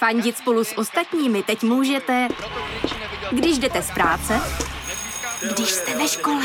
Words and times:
Fandit 0.00 0.38
spolu 0.38 0.64
s 0.64 0.78
ostatními 0.78 1.42
teď 1.42 1.62
můžete, 1.62 2.28
když 3.30 3.58
jdete 3.58 3.82
z 3.82 3.90
práce, 3.90 4.40
když 5.54 5.68
jste 5.70 5.98
ve 5.98 6.08
škole, 6.08 6.44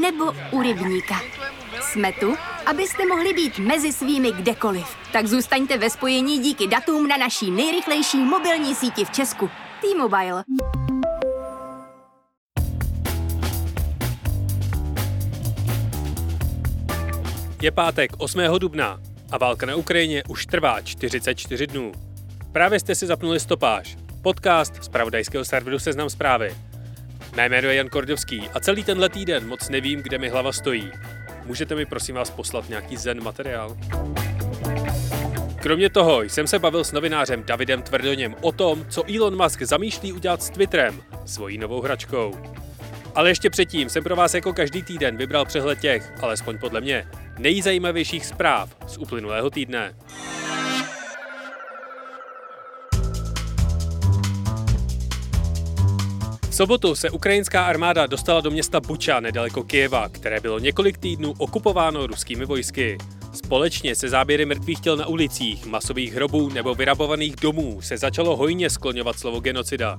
nebo 0.00 0.24
u 0.50 0.62
rybníka. 0.62 1.20
Jsme 1.80 2.12
tu, 2.12 2.36
abyste 2.66 3.06
mohli 3.06 3.32
být 3.32 3.58
mezi 3.58 3.92
svými 3.92 4.32
kdekoliv. 4.32 4.86
Tak 5.12 5.26
zůstaňte 5.26 5.78
ve 5.78 5.90
spojení 5.90 6.38
díky 6.38 6.66
datům 6.66 7.08
na 7.08 7.16
naší 7.16 7.50
nejrychlejší 7.50 8.18
mobilní 8.18 8.74
síti 8.74 9.04
v 9.04 9.10
Česku. 9.10 9.50
T-Mobile. 9.80 10.44
Je 17.62 17.70
pátek 17.70 18.10
8. 18.18 18.40
dubna 18.58 19.00
a 19.32 19.38
válka 19.38 19.66
na 19.66 19.76
Ukrajině 19.76 20.22
už 20.28 20.46
trvá 20.46 20.80
44 20.80 21.66
dnů. 21.66 22.05
Právě 22.56 22.80
jste 22.80 22.94
si 22.94 23.06
zapnuli 23.06 23.40
stopáž, 23.40 23.96
podcast 24.22 24.84
z 24.84 24.88
pravodajského 24.88 25.44
serveru 25.44 25.78
Seznam 25.78 26.10
zprávy. 26.10 26.56
Mé 27.34 27.48
jméno 27.48 27.68
je 27.68 27.74
Jan 27.74 27.88
Kordovský 27.88 28.48
a 28.54 28.60
celý 28.60 28.84
tenhle 28.84 29.08
týden 29.08 29.48
moc 29.48 29.68
nevím, 29.68 30.02
kde 30.02 30.18
mi 30.18 30.28
hlava 30.28 30.52
stojí. 30.52 30.90
Můžete 31.44 31.74
mi 31.74 31.86
prosím 31.86 32.14
vás 32.14 32.30
poslat 32.30 32.68
nějaký 32.68 32.96
zen 32.96 33.22
materiál? 33.22 33.76
Kromě 35.62 35.90
toho 35.90 36.22
jsem 36.22 36.46
se 36.46 36.58
bavil 36.58 36.84
s 36.84 36.92
novinářem 36.92 37.44
Davidem 37.44 37.82
Tvrdoněm 37.82 38.34
o 38.40 38.52
tom, 38.52 38.86
co 38.88 39.14
Elon 39.14 39.42
Musk 39.42 39.62
zamýšlí 39.62 40.12
udělat 40.12 40.42
s 40.42 40.50
Twitterem, 40.50 41.02
svojí 41.24 41.58
novou 41.58 41.80
hračkou. 41.80 42.34
Ale 43.14 43.30
ještě 43.30 43.50
předtím 43.50 43.88
jsem 43.88 44.04
pro 44.04 44.16
vás 44.16 44.34
jako 44.34 44.52
každý 44.52 44.82
týden 44.82 45.16
vybral 45.16 45.44
přehled 45.44 45.80
těch, 45.80 46.12
alespoň 46.22 46.58
podle 46.58 46.80
mě, 46.80 47.08
nejzajímavějších 47.38 48.26
zpráv 48.26 48.76
z 48.86 48.98
uplynulého 48.98 49.50
týdne. 49.50 49.94
Sobotu 56.56 56.94
se 56.94 57.10
ukrajinská 57.10 57.66
armáda 57.66 58.06
dostala 58.06 58.40
do 58.40 58.50
města 58.50 58.80
Buča 58.80 59.20
nedaleko 59.20 59.62
Kijeva, 59.62 60.08
které 60.08 60.40
bylo 60.40 60.58
několik 60.58 60.98
týdnů 60.98 61.34
okupováno 61.38 62.06
ruskými 62.06 62.44
vojsky. 62.44 62.98
Společně 63.32 63.94
se 63.94 64.08
záběry 64.08 64.46
mrtvých 64.46 64.80
těl 64.80 64.96
na 64.96 65.06
ulicích, 65.06 65.66
masových 65.66 66.14
hrobů 66.14 66.48
nebo 66.48 66.74
vyrabovaných 66.74 67.36
domů 67.36 67.82
se 67.82 67.98
začalo 67.98 68.36
hojně 68.36 68.70
skloňovat 68.70 69.18
slovo 69.18 69.40
genocida. 69.40 69.98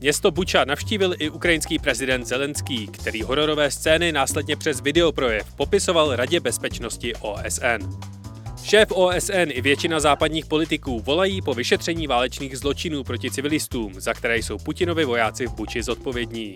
Město 0.00 0.30
Buča 0.30 0.64
navštívil 0.64 1.14
i 1.18 1.30
ukrajinský 1.30 1.78
prezident 1.78 2.24
Zelenský, 2.24 2.86
který 2.86 3.22
hororové 3.22 3.70
scény 3.70 4.12
následně 4.12 4.56
přes 4.56 4.80
videoprojev 4.80 5.52
popisoval 5.54 6.16
Radě 6.16 6.40
bezpečnosti 6.40 7.14
OSN. 7.14 8.21
Šéf 8.64 8.92
OSN 8.92 9.48
i 9.48 9.60
většina 9.60 10.00
západních 10.00 10.46
politiků 10.46 11.00
volají 11.00 11.42
po 11.42 11.54
vyšetření 11.54 12.06
válečných 12.06 12.58
zločinů 12.58 13.04
proti 13.04 13.30
civilistům, 13.30 14.00
za 14.00 14.14
které 14.14 14.38
jsou 14.38 14.58
Putinovi 14.58 15.04
vojáci 15.04 15.46
v 15.46 15.54
Buči 15.54 15.82
zodpovědní. 15.82 16.54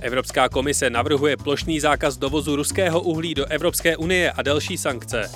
Evropská 0.00 0.48
komise 0.48 0.90
navrhuje 0.90 1.36
plošný 1.36 1.80
zákaz 1.80 2.16
dovozu 2.16 2.56
ruského 2.56 3.00
uhlí 3.00 3.34
do 3.34 3.46
Evropské 3.46 3.96
unie 3.96 4.32
a 4.32 4.42
další 4.42 4.78
sankce. 4.78 5.30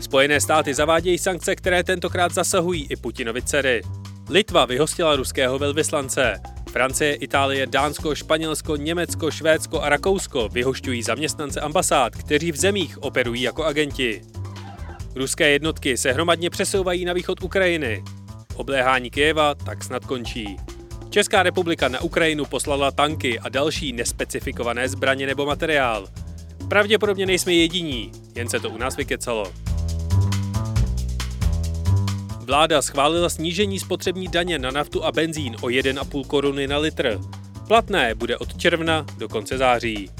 Spojené 0.00 0.40
státy 0.40 0.74
zavádějí 0.74 1.18
sankce, 1.18 1.56
které 1.56 1.84
tentokrát 1.84 2.34
zasahují 2.34 2.86
i 2.90 2.96
Putinovi 2.96 3.42
dcery. 3.42 3.82
Litva 4.28 4.64
vyhostila 4.64 5.16
ruského 5.16 5.58
velvyslance. 5.58 6.40
Francie, 6.70 7.14
Itálie, 7.14 7.66
Dánsko, 7.66 8.14
Španělsko, 8.14 8.76
Německo, 8.76 9.30
Švédsko 9.30 9.80
a 9.80 9.88
Rakousko 9.88 10.48
vyhošťují 10.48 11.02
zaměstnance 11.02 11.60
ambasád, 11.60 12.16
kteří 12.16 12.52
v 12.52 12.56
zemích 12.56 13.02
operují 13.02 13.42
jako 13.42 13.64
agenti. 13.64 14.22
Ruské 15.14 15.50
jednotky 15.50 15.96
se 15.96 16.12
hromadně 16.12 16.50
přesouvají 16.50 17.04
na 17.04 17.12
východ 17.12 17.42
Ukrajiny. 17.42 18.04
Obléhání 18.54 19.10
Kyjeva 19.10 19.54
tak 19.54 19.84
snad 19.84 20.04
končí. 20.04 20.56
Česká 21.10 21.42
republika 21.42 21.88
na 21.88 22.00
Ukrajinu 22.00 22.44
poslala 22.44 22.90
tanky 22.90 23.38
a 23.38 23.48
další 23.48 23.92
nespecifikované 23.92 24.88
zbraně 24.88 25.26
nebo 25.26 25.46
materiál. 25.46 26.08
Pravděpodobně 26.68 27.26
nejsme 27.26 27.52
jediní, 27.52 28.12
jen 28.34 28.48
se 28.48 28.60
to 28.60 28.70
u 28.70 28.78
nás 28.78 28.96
vykecalo. 28.96 29.52
Vláda 32.40 32.82
schválila 32.82 33.28
snížení 33.28 33.78
spotřební 33.78 34.28
daně 34.28 34.58
na 34.58 34.70
naftu 34.70 35.04
a 35.04 35.12
benzín 35.12 35.56
o 35.60 35.66
1,5 35.66 36.26
koruny 36.26 36.66
na 36.66 36.78
litr. 36.78 37.20
Platné 37.68 38.14
bude 38.14 38.36
od 38.36 38.56
června 38.56 39.06
do 39.18 39.28
konce 39.28 39.58
září. 39.58 40.10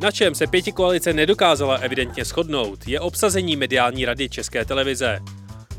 Na 0.00 0.10
čem 0.10 0.34
se 0.34 0.46
pěti 0.46 0.72
koalice 0.72 1.12
nedokázala 1.12 1.76
evidentně 1.76 2.24
shodnout, 2.24 2.88
je 2.88 3.00
obsazení 3.00 3.56
mediální 3.56 4.04
rady 4.04 4.28
České 4.28 4.64
televize. 4.64 5.18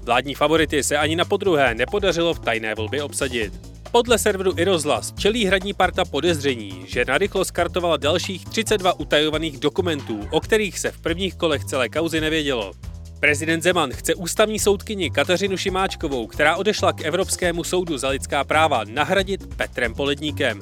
Vládní 0.04 0.36
favority 0.36 0.84
se 0.84 0.98
ani 0.98 1.16
na 1.16 1.26
podruhé 1.26 1.76
nepodařilo 1.76 2.34
v 2.34 2.40
tajné 2.40 2.76
volbě 2.76 3.04
obsadit. 3.04 3.54
Podle 3.92 4.18
serveru 4.18 4.54
Irozlas 4.58 5.14
čelí 5.14 5.46
hradní 5.46 5.74
parta 5.74 6.06
podezření, 6.06 6.86
že 6.88 7.06
narychlo 7.06 7.46
skartovala 7.46 7.98
dalších 7.98 8.46
32 8.46 9.00
utajovaných 9.00 9.60
dokumentů, 9.60 10.20
o 10.32 10.40
kterých 10.40 10.80
se 10.80 10.92
v 10.92 11.00
prvních 11.00 11.36
kolech 11.36 11.66
celé 11.66 11.90
kauzy 11.90 12.22
nevědělo. 12.22 12.74
Prezident 13.20 13.62
Zeman 13.62 13.92
chce 13.94 14.16
ústavní 14.16 14.60
soudkyni 14.60 15.12
Kateřinu 15.12 15.58
Šimáčkovou, 15.58 16.28
která 16.28 16.56
odešla 16.56 16.94
k 16.94 17.02
Evropskému 17.02 17.64
soudu 17.64 17.98
za 17.98 18.10
lidská 18.10 18.44
práva, 18.44 18.84
nahradit 18.84 19.56
Petrem 19.56 19.94
Poledníkem. 19.94 20.60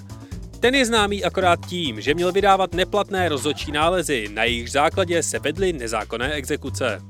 Ten 0.60 0.76
je 0.76 0.86
známý 0.86 1.24
akorát 1.24 1.66
tím, 1.68 2.02
že 2.02 2.14
měl 2.14 2.32
vydávat 2.32 2.74
neplatné 2.74 3.30
rozhodčí 3.30 3.72
nálezy, 3.72 4.28
na 4.34 4.44
jejich 4.44 4.72
základě 4.72 5.24
se 5.24 5.40
vedly 5.40 5.74
nezákonné 5.74 6.34
exekuce. 6.34 7.02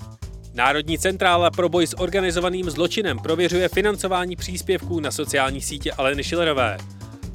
Národní 0.53 0.97
centrála 1.00 1.51
pro 1.51 1.69
boj 1.69 1.88
s 1.88 2.00
organizovaným 2.00 2.69
zločinem 2.69 3.19
prověřuje 3.19 3.69
financování 3.69 4.35
příspěvků 4.35 5.00
na 5.00 5.11
sociální 5.11 5.61
sítě 5.61 5.91
Aleny 5.91 6.23
Šilerové. 6.23 6.78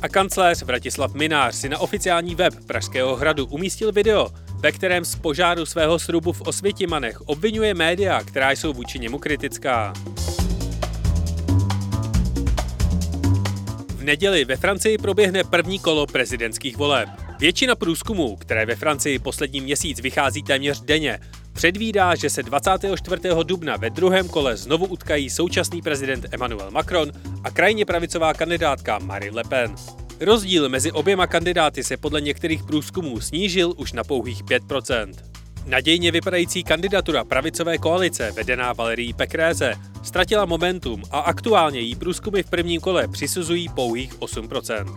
A 0.02 0.08
kancléř 0.08 0.62
Vratislav 0.62 1.14
Minář 1.14 1.54
si 1.54 1.68
na 1.68 1.78
oficiální 1.78 2.34
web 2.34 2.54
Pražského 2.66 3.16
hradu 3.16 3.46
umístil 3.46 3.92
video, 3.92 4.28
ve 4.60 4.72
kterém 4.72 5.04
z 5.04 5.14
požáru 5.16 5.66
svého 5.66 5.98
srubu 5.98 6.32
v 6.32 6.40
Osvětimanech 6.40 7.20
obvinuje 7.20 7.74
média, 7.74 8.22
která 8.24 8.50
jsou 8.50 8.72
vůči 8.72 8.98
němu 8.98 9.18
kritická. 9.18 9.92
V 14.00 14.04
neděli 14.04 14.44
ve 14.44 14.56
Francii 14.56 14.98
proběhne 14.98 15.44
první 15.44 15.78
kolo 15.78 16.06
prezidentských 16.06 16.76
voleb. 16.76 17.08
Většina 17.38 17.74
průzkumů, 17.74 18.36
které 18.36 18.66
ve 18.66 18.76
Francii 18.76 19.18
poslední 19.18 19.60
měsíc 19.60 20.00
vychází 20.00 20.42
téměř 20.42 20.80
denně, 20.80 21.18
předvídá, 21.52 22.14
že 22.14 22.30
se 22.30 22.42
24. 22.42 23.22
dubna 23.42 23.76
ve 23.76 23.90
druhém 23.90 24.28
kole 24.28 24.56
znovu 24.56 24.86
utkají 24.86 25.30
současný 25.30 25.82
prezident 25.82 26.26
Emmanuel 26.32 26.70
Macron 26.70 27.12
a 27.44 27.50
krajně 27.50 27.84
pravicová 27.84 28.34
kandidátka 28.34 28.98
Marine 28.98 29.36
Le 29.36 29.44
Pen. 29.44 29.74
Rozdíl 30.20 30.68
mezi 30.68 30.92
oběma 30.92 31.26
kandidáty 31.26 31.84
se 31.84 31.96
podle 31.96 32.20
některých 32.20 32.64
průzkumů 32.64 33.20
snížil 33.20 33.74
už 33.76 33.92
na 33.92 34.04
pouhých 34.04 34.44
5%. 34.44 35.12
Nadějně 35.66 36.10
vypadající 36.10 36.64
kandidatura 36.64 37.24
pravicové 37.24 37.78
koalice, 37.78 38.32
vedená 38.32 38.72
Valerii 38.72 39.12
Pekréze, 39.12 39.74
ztratila 40.02 40.44
momentum 40.44 41.02
a 41.10 41.18
aktuálně 41.18 41.80
jí 41.80 41.96
průzkumy 41.96 42.42
v 42.42 42.50
prvním 42.50 42.80
kole 42.80 43.08
přisuzují 43.08 43.68
pouhých 43.68 44.18
8%. 44.18 44.96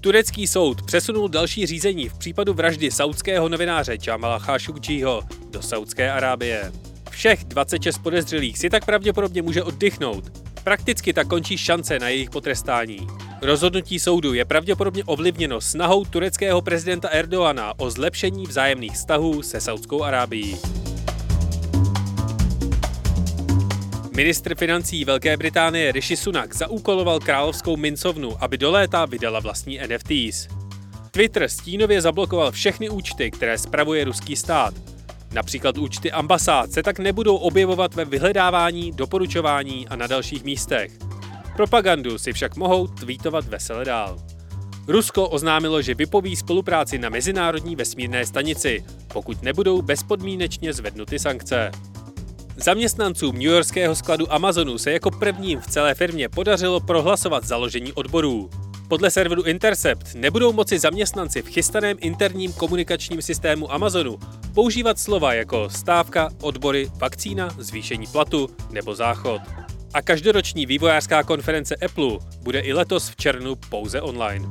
Turecký 0.00 0.46
soud 0.46 0.82
přesunul 0.82 1.28
další 1.28 1.66
řízení 1.66 2.08
v 2.08 2.18
případu 2.18 2.54
vraždy 2.54 2.90
saudského 2.90 3.48
novináře 3.48 3.96
Jamala 4.06 4.38
Khashoggiho 4.38 5.22
do 5.50 5.62
Saudské 5.62 6.12
Arábie. 6.12 6.72
Všech 7.10 7.44
26 7.44 7.98
podezřelých 7.98 8.58
si 8.58 8.70
tak 8.70 8.84
pravděpodobně 8.84 9.42
může 9.42 9.62
oddychnout. 9.62 10.49
Prakticky 10.64 11.12
tak 11.12 11.28
končí 11.28 11.58
šance 11.58 11.98
na 11.98 12.08
jejich 12.08 12.30
potrestání. 12.30 13.06
Rozhodnutí 13.42 13.98
soudu 13.98 14.34
je 14.34 14.44
pravděpodobně 14.44 15.04
ovlivněno 15.04 15.60
snahou 15.60 16.04
tureckého 16.04 16.62
prezidenta 16.62 17.08
Erdoana 17.08 17.74
o 17.76 17.90
zlepšení 17.90 18.46
vzájemných 18.46 18.92
vztahů 18.92 19.42
se 19.42 19.60
Saudskou 19.60 20.02
Arábií. 20.02 20.56
Ministr 24.16 24.54
financí 24.54 25.04
Velké 25.04 25.36
Británie 25.36 25.92
Rishi 25.92 26.16
Sunak 26.16 26.54
zaúkoloval 26.56 27.20
královskou 27.20 27.76
mincovnu, 27.76 28.36
aby 28.40 28.58
do 28.58 28.70
léta 28.70 29.04
vydala 29.04 29.40
vlastní 29.40 29.80
NFTs. 29.88 30.48
Twitter 31.10 31.48
stínově 31.48 32.00
zablokoval 32.00 32.52
všechny 32.52 32.88
účty, 32.88 33.30
které 33.30 33.58
spravuje 33.58 34.04
ruský 34.04 34.36
stát. 34.36 34.89
Například 35.32 35.78
účty 35.78 36.12
ambasád 36.12 36.72
se 36.72 36.82
tak 36.82 36.98
nebudou 36.98 37.36
objevovat 37.36 37.94
ve 37.94 38.04
vyhledávání, 38.04 38.92
doporučování 38.92 39.88
a 39.88 39.96
na 39.96 40.06
dalších 40.06 40.44
místech. 40.44 40.92
Propagandu 41.56 42.18
si 42.18 42.32
však 42.32 42.56
mohou 42.56 42.86
tweetovat 42.86 43.44
vesele 43.44 43.84
dál. 43.84 44.18
Rusko 44.88 45.28
oznámilo, 45.28 45.82
že 45.82 45.94
vypoví 45.94 46.36
spolupráci 46.36 46.98
na 46.98 47.08
Mezinárodní 47.08 47.76
vesmírné 47.76 48.26
stanici, 48.26 48.84
pokud 49.12 49.42
nebudou 49.42 49.82
bezpodmínečně 49.82 50.72
zvednuty 50.72 51.18
sankce. 51.18 51.70
Zaměstnancům 52.56 53.34
New 53.34 53.42
Yorkského 53.42 53.94
skladu 53.94 54.32
Amazonu 54.32 54.78
se 54.78 54.92
jako 54.92 55.10
prvním 55.10 55.60
v 55.60 55.66
celé 55.66 55.94
firmě 55.94 56.28
podařilo 56.28 56.80
prohlasovat 56.80 57.44
založení 57.44 57.92
odborů. 57.92 58.50
Podle 58.90 59.10
serveru 59.10 59.42
Intercept 59.42 60.14
nebudou 60.14 60.52
moci 60.52 60.78
zaměstnanci 60.78 61.42
v 61.42 61.48
chystaném 61.48 61.96
interním 62.00 62.52
komunikačním 62.52 63.22
systému 63.22 63.72
Amazonu 63.72 64.18
používat 64.54 64.98
slova 64.98 65.34
jako 65.34 65.70
stávka, 65.70 66.30
odbory, 66.42 66.90
vakcína, 66.94 67.48
zvýšení 67.58 68.06
platu 68.06 68.48
nebo 68.70 68.94
záchod. 68.94 69.42
A 69.94 70.02
každoroční 70.02 70.66
vývojářská 70.66 71.22
konference 71.22 71.76
Apple 71.76 72.18
bude 72.42 72.60
i 72.60 72.72
letos 72.72 73.10
v 73.10 73.16
červnu 73.16 73.56
pouze 73.56 74.00
online. 74.00 74.48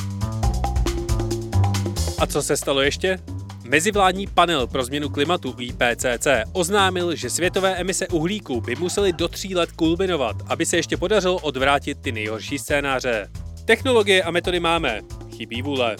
A 2.19 2.27
co 2.27 2.41
se 2.41 2.57
stalo 2.57 2.81
ještě? 2.81 3.19
Mezivládní 3.63 4.27
panel 4.27 4.67
pro 4.67 4.83
změnu 4.83 5.09
klimatu 5.09 5.55
IPCC 5.59 6.27
oznámil, 6.53 7.15
že 7.15 7.29
světové 7.29 7.75
emise 7.75 8.07
uhlíku 8.07 8.61
by 8.61 8.75
musely 8.75 9.13
do 9.13 9.27
tří 9.27 9.55
let 9.55 9.71
kulminovat, 9.71 10.35
aby 10.47 10.65
se 10.65 10.77
ještě 10.77 10.97
podařilo 10.97 11.39
odvrátit 11.39 12.01
ty 12.01 12.11
nejhorší 12.11 12.59
scénáře. 12.59 13.29
Technologie 13.69 14.23
a 14.23 14.31
metody 14.31 14.59
máme, 14.59 15.01
chybí 15.37 15.61
vůle. 15.61 15.95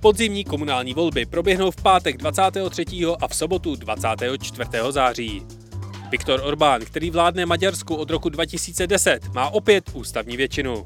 Podzimní 0.00 0.44
komunální 0.44 0.94
volby 0.94 1.26
proběhnou 1.26 1.70
v 1.70 1.82
pátek 1.82 2.16
23. 2.16 2.84
a 3.20 3.28
v 3.28 3.34
sobotu 3.34 3.76
24. 3.76 4.70
září. 4.90 5.42
Viktor 6.10 6.40
Orbán, 6.44 6.80
který 6.80 7.10
vládne 7.10 7.46
Maďarsku 7.46 7.94
od 7.94 8.10
roku 8.10 8.28
2010, 8.28 9.34
má 9.34 9.50
opět 9.50 9.90
ústavní 9.94 10.36
většinu. 10.36 10.84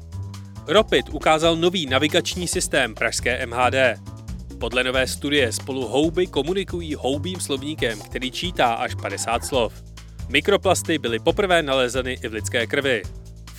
Ropit 0.67 1.09
ukázal 1.09 1.55
nový 1.55 1.85
navigační 1.85 2.47
systém 2.47 2.95
pražské 2.95 3.45
MHD. 3.45 3.99
Podle 4.59 4.83
nové 4.83 5.07
studie 5.07 5.51
spolu 5.51 5.87
houby 5.87 6.27
komunikují 6.27 6.95
houbým 6.95 7.39
slovníkem, 7.39 8.01
který 8.01 8.31
čítá 8.31 8.73
až 8.73 8.95
50 8.95 9.45
slov. 9.45 9.73
Mikroplasty 10.29 10.97
byly 10.97 11.19
poprvé 11.19 11.63
nalezeny 11.63 12.17
i 12.23 12.27
v 12.27 12.33
lidské 12.33 12.67
krvi. 12.67 13.03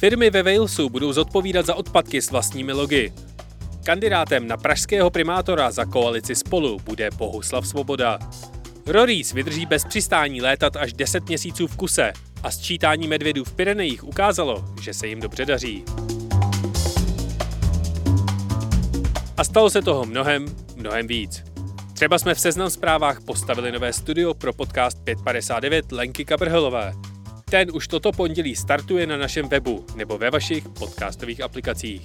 Firmy 0.02 0.30
ve 0.30 0.42
Walesu 0.42 0.88
budou 0.88 1.12
zodpovídat 1.12 1.66
za 1.66 1.74
odpadky 1.74 2.22
s 2.22 2.30
vlastními 2.30 2.72
logy. 2.72 3.12
Kandidátem 3.84 4.46
na 4.46 4.56
pražského 4.56 5.10
primátora 5.10 5.70
za 5.70 5.84
koalici 5.84 6.34
spolu 6.34 6.78
bude 6.84 7.10
Bohuslav 7.10 7.68
Svoboda. 7.68 8.18
Rories 8.86 9.32
vydrží 9.32 9.66
bez 9.66 9.84
přistání 9.84 10.42
létat 10.42 10.76
až 10.76 10.92
10 10.92 11.28
měsíců 11.28 11.66
v 11.66 11.76
kuse 11.76 12.12
a 12.42 12.50
sčítání 12.50 13.08
medvědů 13.08 13.44
v 13.44 13.52
Pyrenejích 13.52 14.04
ukázalo, 14.04 14.64
že 14.80 14.94
se 14.94 15.06
jim 15.06 15.20
dobře 15.20 15.44
daří. 15.44 15.84
A 19.36 19.44
stalo 19.44 19.70
se 19.70 19.82
toho 19.82 20.04
mnohem, 20.04 20.46
mnohem 20.76 21.06
víc. 21.06 21.44
Třeba 21.92 22.18
jsme 22.18 22.34
v 22.34 22.40
Seznam 22.40 22.70
zprávách 22.70 23.20
postavili 23.20 23.72
nové 23.72 23.92
studio 23.92 24.34
pro 24.34 24.52
podcast 24.52 25.04
559 25.04 25.92
Lenky 25.92 26.24
Kabrhelové. 26.24 26.92
Ten 27.52 27.68
už 27.74 27.88
toto 27.88 28.12
pondělí 28.12 28.56
startuje 28.56 29.06
na 29.06 29.16
našem 29.16 29.48
webu 29.48 29.86
nebo 29.96 30.18
ve 30.18 30.30
vašich 30.30 30.68
podcastových 30.68 31.40
aplikacích. 31.40 32.02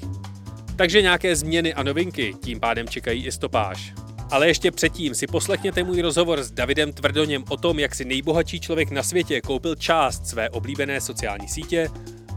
Takže 0.76 1.02
nějaké 1.02 1.36
změny 1.36 1.74
a 1.74 1.84
novinky 1.84 2.36
tím 2.44 2.60
pádem 2.60 2.88
čekají 2.88 3.26
i 3.26 3.32
stopáž. 3.32 3.94
Ale 4.32 4.48
ještě 4.48 4.72
předtím 4.72 5.16
si 5.16 5.28
poslechněte 5.28 5.84
můj 5.84 6.02
rozhovor 6.02 6.44
s 6.44 6.52
Davidem 6.52 6.94
Tvrdoněm 6.94 7.44
o 7.50 7.58
tom, 7.58 7.80
jak 7.80 7.96
si 7.96 8.06
nejbohatší 8.06 8.60
člověk 8.60 8.92
na 8.92 9.04
světě 9.04 9.42
koupil 9.42 9.76
část 9.76 10.28
své 10.28 10.50
oblíbené 10.50 11.02
sociální 11.02 11.48
sítě 11.48 11.90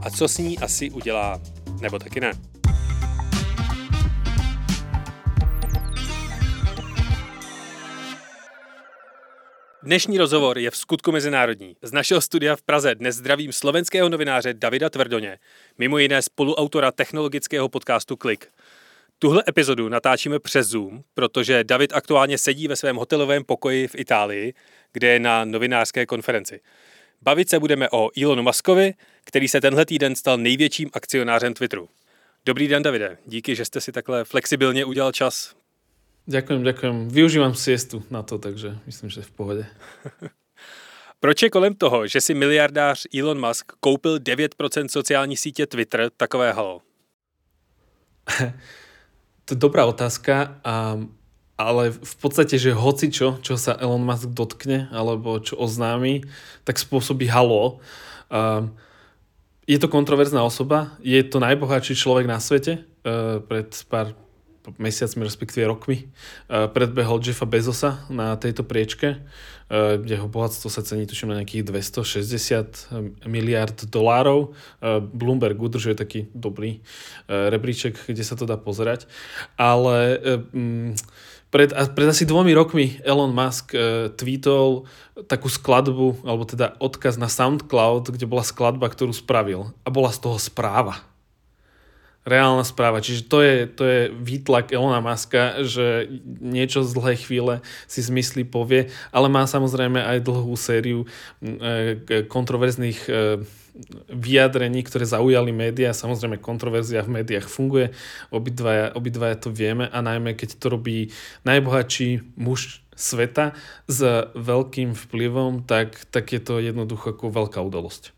a 0.02 0.10
co 0.10 0.28
s 0.28 0.38
ní 0.38 0.58
asi 0.58 0.90
udělá. 0.90 1.40
Nebo 1.80 1.98
taky 1.98 2.20
ne. 2.20 2.49
Dnešní 9.82 10.18
rozhovor 10.18 10.58
je 10.58 10.70
v 10.70 10.76
skutku 10.76 11.12
mezinárodní. 11.12 11.76
Z 11.82 11.92
našeho 11.92 12.20
studia 12.20 12.56
v 12.56 12.62
Praze 12.62 12.94
dnes 12.94 13.16
zdravím 13.16 13.52
slovenského 13.52 14.08
novináře 14.08 14.54
Davida 14.54 14.90
Tvrdoně, 14.90 15.38
mimo 15.78 15.98
jiné 15.98 16.22
spoluautora 16.22 16.92
technologického 16.92 17.68
podcastu 17.68 18.16
Klik. 18.16 18.48
Tuhle 19.18 19.42
epizodu 19.48 19.88
natáčíme 19.88 20.38
přes 20.38 20.68
Zoom, 20.68 21.02
protože 21.14 21.64
David 21.64 21.92
aktuálně 21.92 22.38
sedí 22.38 22.68
ve 22.68 22.76
svém 22.76 22.96
hotelovém 22.96 23.44
pokoji 23.44 23.88
v 23.88 23.94
Itálii, 23.94 24.54
kde 24.92 25.08
je 25.08 25.18
na 25.18 25.44
novinářské 25.44 26.06
konferenci. 26.06 26.60
Bavit 27.22 27.50
se 27.50 27.58
budeme 27.58 27.90
o 27.90 28.10
Elonu 28.22 28.42
Muskovi, 28.42 28.94
který 29.24 29.48
se 29.48 29.60
tenhle 29.60 29.86
týden 29.86 30.16
stal 30.16 30.38
největším 30.38 30.90
akcionářem 30.92 31.54
Twitteru. 31.54 31.88
Dobrý 32.44 32.68
den, 32.68 32.82
Davide. 32.82 33.18
Díky, 33.26 33.56
že 33.56 33.64
jste 33.64 33.80
si 33.80 33.92
takhle 33.92 34.24
flexibilně 34.24 34.84
udělal 34.84 35.12
čas 35.12 35.59
Ďakujem, 36.28 36.60
ďakujem. 36.64 36.96
Využívam 37.08 37.54
siestu 37.54 38.02
na 38.10 38.22
to, 38.22 38.38
takže 38.38 38.76
myslím, 38.86 39.08
že 39.10 39.22
v 39.22 39.32
pohode. 39.32 39.64
Proč 41.20 41.42
je 41.42 41.50
kolem 41.50 41.74
toho, 41.74 42.06
že 42.06 42.20
si 42.20 42.34
miliardář 42.34 43.06
Elon 43.12 43.40
Musk 43.40 43.72
koupil 43.80 44.16
9% 44.18 44.88
sociální 44.88 45.36
sítě 45.36 45.66
Twitter 45.66 46.10
takové 46.16 46.52
halo? 46.52 46.80
to 49.44 49.54
je 49.54 49.58
dobrá 49.58 49.84
otázka, 49.84 50.60
a, 50.64 50.96
ale 51.58 51.90
v 51.90 52.16
podstate, 52.16 52.58
že 52.58 52.72
hoci 52.72 53.12
čo, 53.12 53.36
čo 53.44 53.60
sa 53.60 53.76
Elon 53.76 54.00
Musk 54.00 54.32
dotkne, 54.32 54.88
alebo 54.92 55.40
čo 55.44 55.60
oznámi, 55.60 56.24
tak 56.64 56.80
spôsobí 56.80 57.28
halo. 57.28 57.84
A, 58.32 58.64
je 59.68 59.78
to 59.78 59.92
kontroverzná 59.92 60.42
osoba, 60.42 60.96
je 61.04 61.22
to 61.22 61.38
najbohatší 61.38 61.94
človek 61.94 62.26
na 62.26 62.42
svete. 62.42 62.82
Uh, 63.00 63.40
pred 63.40 63.70
pár 63.88 64.12
mesiacmi, 64.78 65.26
respektíve 65.26 65.66
rokmi, 65.66 66.06
e, 66.06 66.68
predbehol 66.70 67.18
Jeffa 67.18 67.48
Bezosa 67.48 68.06
na 68.12 68.38
tejto 68.38 68.62
priečke. 68.62 69.18
E, 69.66 69.98
jeho 70.06 70.30
bohatstvo 70.30 70.70
sa 70.70 70.86
cení 70.86 71.08
tuším 71.10 71.34
na 71.34 71.42
nejakých 71.42 71.66
260 71.66 73.26
miliard 73.26 73.74
dolárov. 73.90 74.54
E, 74.78 75.02
Bloomberg 75.02 75.58
udržuje 75.58 75.98
taký 75.98 76.30
dobrý 76.30 76.80
rebríček, 77.26 78.06
kde 78.06 78.22
sa 78.22 78.38
to 78.38 78.46
dá 78.46 78.54
pozerať. 78.54 79.10
Ale 79.58 80.22
pred, 81.50 81.74
pred 81.74 82.06
asi 82.06 82.22
dvomi 82.22 82.54
rokmi 82.54 83.02
Elon 83.02 83.34
Musk 83.34 83.74
tweetol 84.14 84.86
takú 85.26 85.50
skladbu, 85.50 86.22
alebo 86.22 86.46
teda 86.46 86.78
odkaz 86.78 87.18
na 87.18 87.26
SoundCloud, 87.26 88.14
kde 88.14 88.30
bola 88.30 88.46
skladba, 88.46 88.86
ktorú 88.86 89.10
spravil. 89.10 89.74
A 89.82 89.90
bola 89.90 90.14
z 90.14 90.22
toho 90.22 90.38
správa 90.38 91.09
reálna 92.28 92.64
správa. 92.66 93.00
Čiže 93.00 93.22
to 93.26 93.38
je, 93.40 93.56
to 93.64 93.82
je 93.84 94.00
výtlak 94.12 94.72
Elona 94.76 95.00
Muska, 95.00 95.64
že 95.64 96.08
niečo 96.40 96.84
z 96.84 96.92
dlhej 96.92 97.18
chvíle 97.24 97.54
si 97.88 98.04
zmyslí, 98.04 98.44
povie, 98.44 98.92
ale 99.08 99.32
má 99.32 99.48
samozrejme 99.48 100.04
aj 100.04 100.18
dlhú 100.20 100.52
sériu 100.56 101.08
e, 101.40 102.26
kontroverzných 102.28 103.00
e, 103.08 103.12
vyjadrení, 104.12 104.84
ktoré 104.84 105.08
zaujali 105.08 105.54
médiá. 105.54 105.96
Samozrejme, 105.96 106.42
kontroverzia 106.42 107.00
v 107.06 107.22
médiách 107.22 107.48
funguje, 107.48 107.96
obidvaja, 108.28 108.92
obidvaja 108.92 109.36
to 109.40 109.48
vieme 109.48 109.88
a 109.88 109.98
najmä 110.04 110.36
keď 110.36 110.60
to 110.60 110.66
robí 110.68 110.98
najbohatší 111.48 112.36
muž 112.36 112.84
sveta 112.92 113.56
s 113.88 114.28
veľkým 114.36 114.92
vplyvom, 114.92 115.64
tak, 115.64 115.96
tak 116.12 116.36
je 116.36 116.40
to 116.42 116.60
jednoducho 116.60 117.16
ako 117.16 117.32
veľká 117.32 117.64
udalosť. 117.64 118.12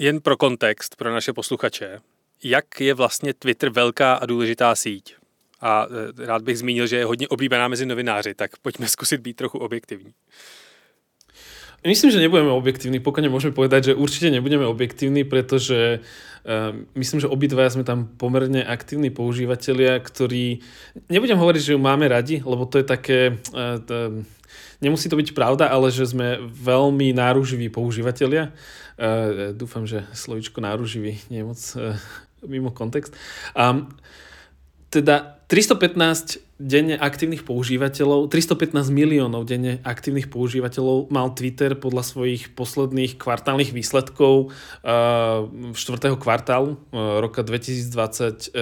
Jen 0.00 0.18
pro 0.18 0.34
kontext, 0.34 0.98
pro 0.98 1.14
naše 1.14 1.30
posluchače 1.30 2.09
jak 2.44 2.80
je 2.80 2.94
vlastně 2.94 3.34
Twitter 3.34 3.68
velká 3.68 4.14
a 4.14 4.26
důležitá 4.26 4.74
síť. 4.74 5.14
A 5.60 5.86
e, 5.86 6.26
rád 6.26 6.42
bych 6.42 6.58
zmínil, 6.58 6.86
že 6.86 6.96
je 6.96 7.04
hodně 7.04 7.28
oblíbená 7.28 7.68
mezi 7.68 7.86
novináři, 7.86 8.34
tak 8.34 8.58
pojďme 8.62 8.88
zkusit 8.88 9.20
být 9.20 9.36
trochu 9.36 9.58
objektivní. 9.58 10.12
Myslím, 11.80 12.12
že 12.12 12.20
nebudeme 12.20 12.52
objektívni. 12.52 13.00
Pokojne 13.00 13.32
môžeme 13.32 13.56
povedať, 13.56 13.92
že 13.92 13.96
určite 13.96 14.28
nebudeme 14.28 14.68
objektívni, 14.68 15.24
pretože 15.24 16.04
uh, 16.04 16.76
myslím, 16.92 17.24
že 17.24 17.32
obidvaja 17.32 17.72
sme 17.72 17.88
tam 17.88 18.04
pomerne 18.20 18.60
aktívni 18.60 19.08
používateľia, 19.08 19.96
ktorí... 20.04 20.60
Nebudem 21.08 21.40
hovoriť, 21.40 21.62
že 21.64 21.72
ju 21.72 21.80
máme 21.80 22.04
radi, 22.04 22.44
lebo 22.44 22.68
to 22.68 22.84
je 22.84 22.84
také... 22.84 23.40
Uh, 23.56 23.80
to, 23.80 24.20
nemusí 24.84 25.08
to 25.08 25.16
byť 25.16 25.32
pravda, 25.32 25.72
ale 25.72 25.88
že 25.88 26.04
sme 26.04 26.36
veľmi 26.44 27.16
náruživí 27.16 27.72
používateľia. 27.72 28.52
Uh, 29.00 29.56
dúfam, 29.56 29.88
že 29.88 30.04
slovičko 30.12 30.60
náruživý 30.60 31.16
nie 31.32 31.40
je 31.40 31.48
moc 31.48 31.60
uh, 31.80 31.96
mimo 32.46 32.70
kontext. 32.70 33.12
Um, 33.52 33.90
teda 34.90 35.40
315 35.46 36.42
denne 36.60 36.94
aktívnych 36.98 37.42
používateľov, 37.42 38.28
315 38.28 38.92
miliónov 38.92 39.48
denne 39.48 39.80
aktívnych 39.82 40.28
používateľov 40.28 41.08
mal 41.08 41.32
Twitter 41.32 41.72
podľa 41.72 42.04
svojich 42.04 42.52
posledných 42.52 43.16
kvartálnych 43.16 43.72
výsledkov 43.72 44.52
uh, 44.84 45.72
4. 45.72 45.74
kvartálu 46.20 46.76
uh, 46.76 47.18
roka 47.22 47.40
2021. 47.42 48.52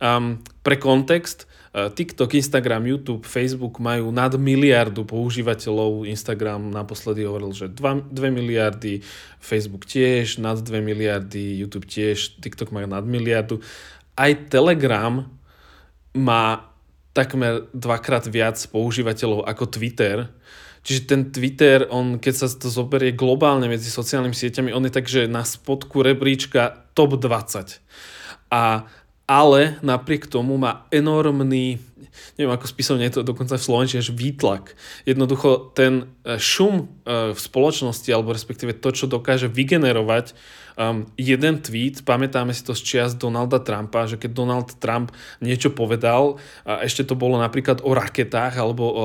Um, 0.00 0.40
pre 0.64 0.76
kontext, 0.80 1.44
TikTok, 1.76 2.32
Instagram, 2.40 2.88
YouTube, 2.88 3.28
Facebook 3.28 3.76
majú 3.84 4.08
nad 4.08 4.32
miliardu 4.32 5.04
používateľov. 5.04 6.08
Instagram 6.08 6.72
naposledy 6.72 7.28
hovoril, 7.28 7.52
že 7.52 7.68
2, 7.68 8.16
2 8.16 8.32
miliardy, 8.32 9.04
Facebook 9.36 9.84
tiež 9.84 10.40
nad 10.40 10.56
2 10.56 10.80
miliardy, 10.80 11.60
YouTube 11.60 11.84
tiež, 11.84 12.40
TikTok 12.40 12.72
majú 12.72 12.88
nad 12.88 13.04
miliardu. 13.04 13.60
Aj 14.16 14.32
Telegram 14.48 15.28
má 16.16 16.72
takmer 17.12 17.68
dvakrát 17.76 18.24
viac 18.24 18.56
používateľov 18.72 19.44
ako 19.44 19.64
Twitter. 19.68 20.32
Čiže 20.80 21.02
ten 21.04 21.28
Twitter, 21.28 21.84
on, 21.92 22.16
keď 22.16 22.34
sa 22.40 22.46
to 22.48 22.72
zoberie 22.72 23.12
globálne 23.12 23.68
medzi 23.68 23.92
sociálnymi 23.92 24.32
sieťami, 24.32 24.72
on 24.72 24.88
je 24.88 24.92
tak, 24.96 25.04
že 25.12 25.28
na 25.28 25.44
spodku 25.44 26.00
rebríčka 26.00 26.88
top 26.96 27.20
20. 27.20 27.84
A 28.48 28.88
ale 29.26 29.82
napriek 29.82 30.30
tomu 30.30 30.54
má 30.54 30.86
enormný, 30.94 31.82
neviem 32.38 32.54
ako 32.54 32.70
spísať, 32.70 33.02
je 33.02 33.14
to 33.18 33.26
dokonca 33.26 33.58
v 33.58 33.66
Slovenčine, 33.66 33.98
až 33.98 34.14
výtlak. 34.14 34.78
Jednoducho 35.02 35.74
ten 35.74 36.14
e, 36.22 36.38
šum 36.38 36.86
e, 37.02 37.34
v 37.34 37.38
spoločnosti, 37.38 38.06
alebo 38.14 38.30
respektíve 38.30 38.78
to, 38.78 38.94
čo 38.94 39.10
dokáže 39.10 39.50
vygenerovať 39.50 40.30
um, 40.78 41.08
jeden 41.18 41.58
tweet, 41.58 42.06
pamätáme 42.06 42.54
si 42.54 42.62
to 42.62 42.76
z 42.76 42.82
čias 42.86 43.12
Donalda 43.18 43.58
Trumpa, 43.58 44.06
že 44.06 44.20
keď 44.20 44.30
Donald 44.30 44.68
Trump 44.78 45.10
niečo 45.42 45.72
povedal, 45.72 46.38
a 46.62 46.84
ešte 46.86 47.02
to 47.02 47.18
bolo 47.18 47.40
napríklad 47.40 47.82
o 47.82 47.90
raketách 47.96 48.54
alebo 48.54 48.84
o 48.86 49.04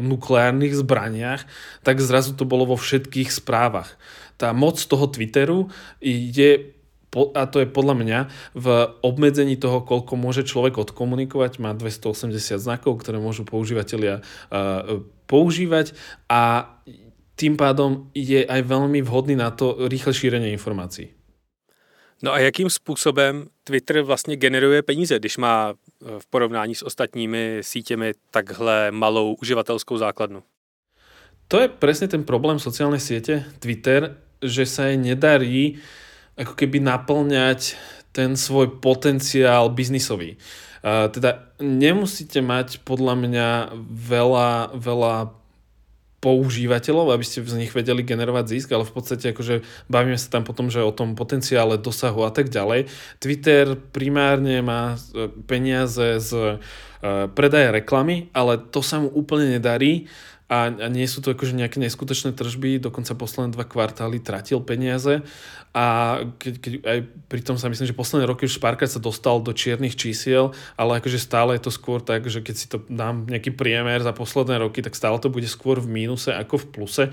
nukleárnych 0.00 0.72
zbraniach, 0.72 1.44
tak 1.84 2.00
zrazu 2.00 2.32
to 2.32 2.48
bolo 2.48 2.64
vo 2.64 2.76
všetkých 2.78 3.28
správach. 3.28 3.98
Tá 4.40 4.56
moc 4.56 4.80
toho 4.80 5.04
Twitteru 5.04 5.68
je 6.00 6.79
a 7.10 7.42
to 7.50 7.58
je 7.58 7.66
podľa 7.66 7.94
mňa 7.98 8.18
v 8.54 8.66
obmedzení 9.02 9.58
toho, 9.58 9.82
koľko 9.82 10.14
môže 10.14 10.46
človek 10.46 10.78
odkomunikovať, 10.78 11.58
má 11.58 11.74
280 11.74 12.58
znakov, 12.58 13.02
ktoré 13.02 13.18
môžu 13.18 13.42
používateľia 13.42 14.22
používať 15.26 15.94
a 16.30 16.70
tým 17.34 17.56
pádom 17.56 18.12
je 18.14 18.44
aj 18.46 18.62
veľmi 18.62 19.00
vhodný 19.02 19.34
na 19.34 19.50
to 19.50 19.88
rýchle 19.88 20.12
šírenie 20.14 20.52
informácií. 20.54 21.10
No 22.22 22.32
a 22.32 22.38
jakým 22.38 22.70
způsobem 22.70 23.48
Twitter 23.64 24.02
vlastně 24.02 24.36
generuje 24.36 24.82
peníze, 24.82 25.18
když 25.18 25.36
má 25.36 25.74
v 26.18 26.26
porovnání 26.30 26.74
s 26.74 26.82
ostatními 26.82 27.58
sítěmi 27.60 28.12
takhle 28.30 28.90
malou 28.90 29.34
uživatelskou 29.40 29.96
základnu? 29.96 30.42
To 31.48 31.58
je 31.58 31.68
presne 31.68 32.06
ten 32.06 32.22
problém 32.22 32.62
sociálnej 32.62 33.02
siete 33.02 33.42
Twitter, 33.58 34.14
že 34.38 34.62
sa 34.70 34.86
jej 34.86 34.94
nedarí 34.94 35.82
ako 36.36 36.54
keby 36.54 36.82
naplňať 36.82 37.74
ten 38.10 38.34
svoj 38.34 38.82
potenciál 38.82 39.70
biznisový. 39.70 40.38
Uh, 40.80 41.12
teda 41.12 41.52
nemusíte 41.60 42.40
mať 42.40 42.82
podľa 42.82 43.14
mňa 43.14 43.48
veľa, 43.86 44.74
veľa 44.74 45.40
používateľov, 46.20 47.16
aby 47.16 47.24
ste 47.24 47.40
z 47.40 47.56
nich 47.56 47.72
vedeli 47.72 48.04
generovať 48.04 48.44
zisk, 48.52 48.68
ale 48.76 48.84
v 48.84 48.92
podstate 48.92 49.32
akože 49.32 49.64
bavíme 49.88 50.20
sa 50.20 50.28
tam 50.28 50.44
potom, 50.44 50.68
že 50.68 50.84
o 50.84 50.92
tom 50.92 51.16
potenciále 51.16 51.80
dosahu 51.80 52.28
a 52.28 52.30
tak 52.30 52.52
ďalej. 52.52 52.92
Twitter 53.16 53.72
primárne 53.72 54.60
má 54.60 54.94
e, 54.94 55.32
peniaze 55.48 56.20
z 56.20 56.30
e, 56.36 56.54
predaja 57.32 57.72
reklamy, 57.72 58.28
ale 58.36 58.60
to 58.60 58.84
sa 58.84 59.00
mu 59.00 59.08
úplne 59.08 59.56
nedarí 59.56 60.12
a, 60.50 60.66
a 60.66 60.86
nie 60.90 61.06
sú 61.06 61.22
to 61.22 61.30
akože 61.30 61.54
nejaké 61.54 61.78
neskutočné 61.78 62.34
tržby, 62.34 62.82
dokonca 62.82 63.14
posledné 63.14 63.54
dva 63.54 63.62
kvartály 63.62 64.18
tratil 64.18 64.58
peniaze 64.58 65.22
a 65.70 66.18
keď, 66.42 66.54
keď 66.58 66.72
aj 66.82 66.98
pri 67.30 67.40
tom 67.46 67.54
sa 67.54 67.70
myslím, 67.70 67.86
že 67.86 67.94
posledné 67.94 68.26
roky 68.26 68.42
už 68.50 68.58
Sparkať 68.58 68.98
sa 68.98 69.00
dostal 69.00 69.38
do 69.38 69.54
čiernych 69.54 69.94
čísiel, 69.94 70.50
ale 70.74 70.98
akože 70.98 71.22
stále 71.22 71.54
je 71.54 71.62
to 71.62 71.70
skôr 71.70 72.02
tak, 72.02 72.26
že 72.26 72.42
keď 72.42 72.54
si 72.58 72.66
to 72.66 72.82
dám 72.90 73.30
nejaký 73.30 73.54
priemer 73.54 74.02
za 74.02 74.10
posledné 74.10 74.58
roky, 74.58 74.82
tak 74.82 74.98
stále 74.98 75.22
to 75.22 75.30
bude 75.30 75.46
skôr 75.46 75.78
v 75.78 75.86
mínuse 75.86 76.34
ako 76.34 76.58
v 76.58 76.66
pluse. 76.74 77.04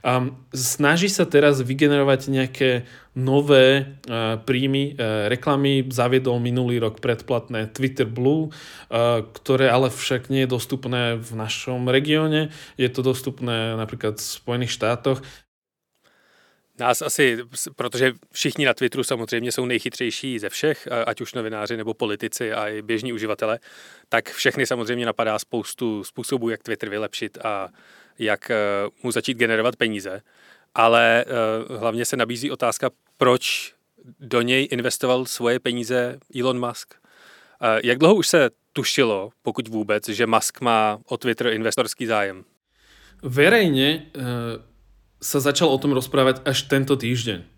Um, 0.00 0.32
snaží 0.56 1.12
sa 1.12 1.28
teraz 1.28 1.60
vygenerovať 1.60 2.32
nejaké 2.32 2.70
nové 3.16 3.96
uh, 4.08 4.40
príjmy, 4.44 4.96
uh, 4.96 5.28
reklamy 5.28 5.84
zaviedol 5.88 6.40
minulý 6.40 6.80
rok 6.80 7.04
predplatné 7.04 7.68
Twitter 7.72 8.08
Blue, 8.08 8.48
uh, 8.48 9.24
ktoré 9.28 9.68
ale 9.68 9.92
však 9.92 10.32
nie 10.32 10.48
je 10.48 10.52
dostupné 10.56 11.20
v 11.20 11.30
našom 11.36 11.88
regióne. 11.88 12.48
Je 12.80 12.85
to 12.88 13.02
dostupné 13.02 13.76
napríklad 13.76 14.16
v 14.16 14.22
Spojených 14.22 14.70
štátoch. 14.70 15.22
Nás 16.78 17.02
asi, 17.02 17.38
protože 17.76 18.12
všichni 18.32 18.66
na 18.66 18.74
Twitteru 18.74 19.04
samozřejmě 19.04 19.52
jsou 19.52 19.66
nejchytřejší 19.66 20.38
ze 20.38 20.48
všech, 20.48 20.88
ať 21.06 21.20
už 21.20 21.34
novináři 21.34 21.76
nebo 21.76 21.94
politici 21.94 22.52
a 22.52 22.68
i 22.68 22.82
běžní 22.82 23.12
uživatele, 23.12 23.58
tak 24.08 24.30
všechny 24.30 24.66
samozřejmě 24.66 25.06
napadá 25.06 25.38
spoustu 25.38 26.04
způsobů, 26.04 26.48
jak 26.48 26.62
Twitter 26.62 26.88
vylepšit 26.88 27.38
a 27.44 27.68
jak 28.18 28.50
mu 29.02 29.12
začít 29.12 29.38
generovat 29.38 29.76
peníze 29.76 30.22
ale 30.76 31.24
uh, 31.68 31.76
hlavně 31.76 32.04
se 32.04 32.16
nabízí 32.16 32.50
otázka, 32.50 32.90
proč 33.16 33.74
do 34.20 34.42
něj 34.42 34.68
investoval 34.70 35.26
svoje 35.26 35.60
peníze 35.60 36.18
Elon 36.40 36.68
Musk. 36.68 36.94
Uh, 36.94 37.68
jak 37.84 37.98
dlouho 37.98 38.14
už 38.14 38.28
se 38.28 38.50
tušilo, 38.72 39.30
pokud 39.42 39.68
vůbec, 39.68 40.08
že 40.08 40.26
Musk 40.26 40.60
má 40.60 40.98
o 41.06 41.16
Twitter 41.16 41.46
investorský 41.46 42.06
zájem? 42.06 42.44
Verejne 43.24 44.10
uh, 44.12 44.60
sa 45.20 45.38
začal 45.40 45.72
o 45.72 45.80
tom 45.80 45.96
rozprávať 45.96 46.44
až 46.44 46.68
tento 46.68 46.96
týždeň. 46.96 47.56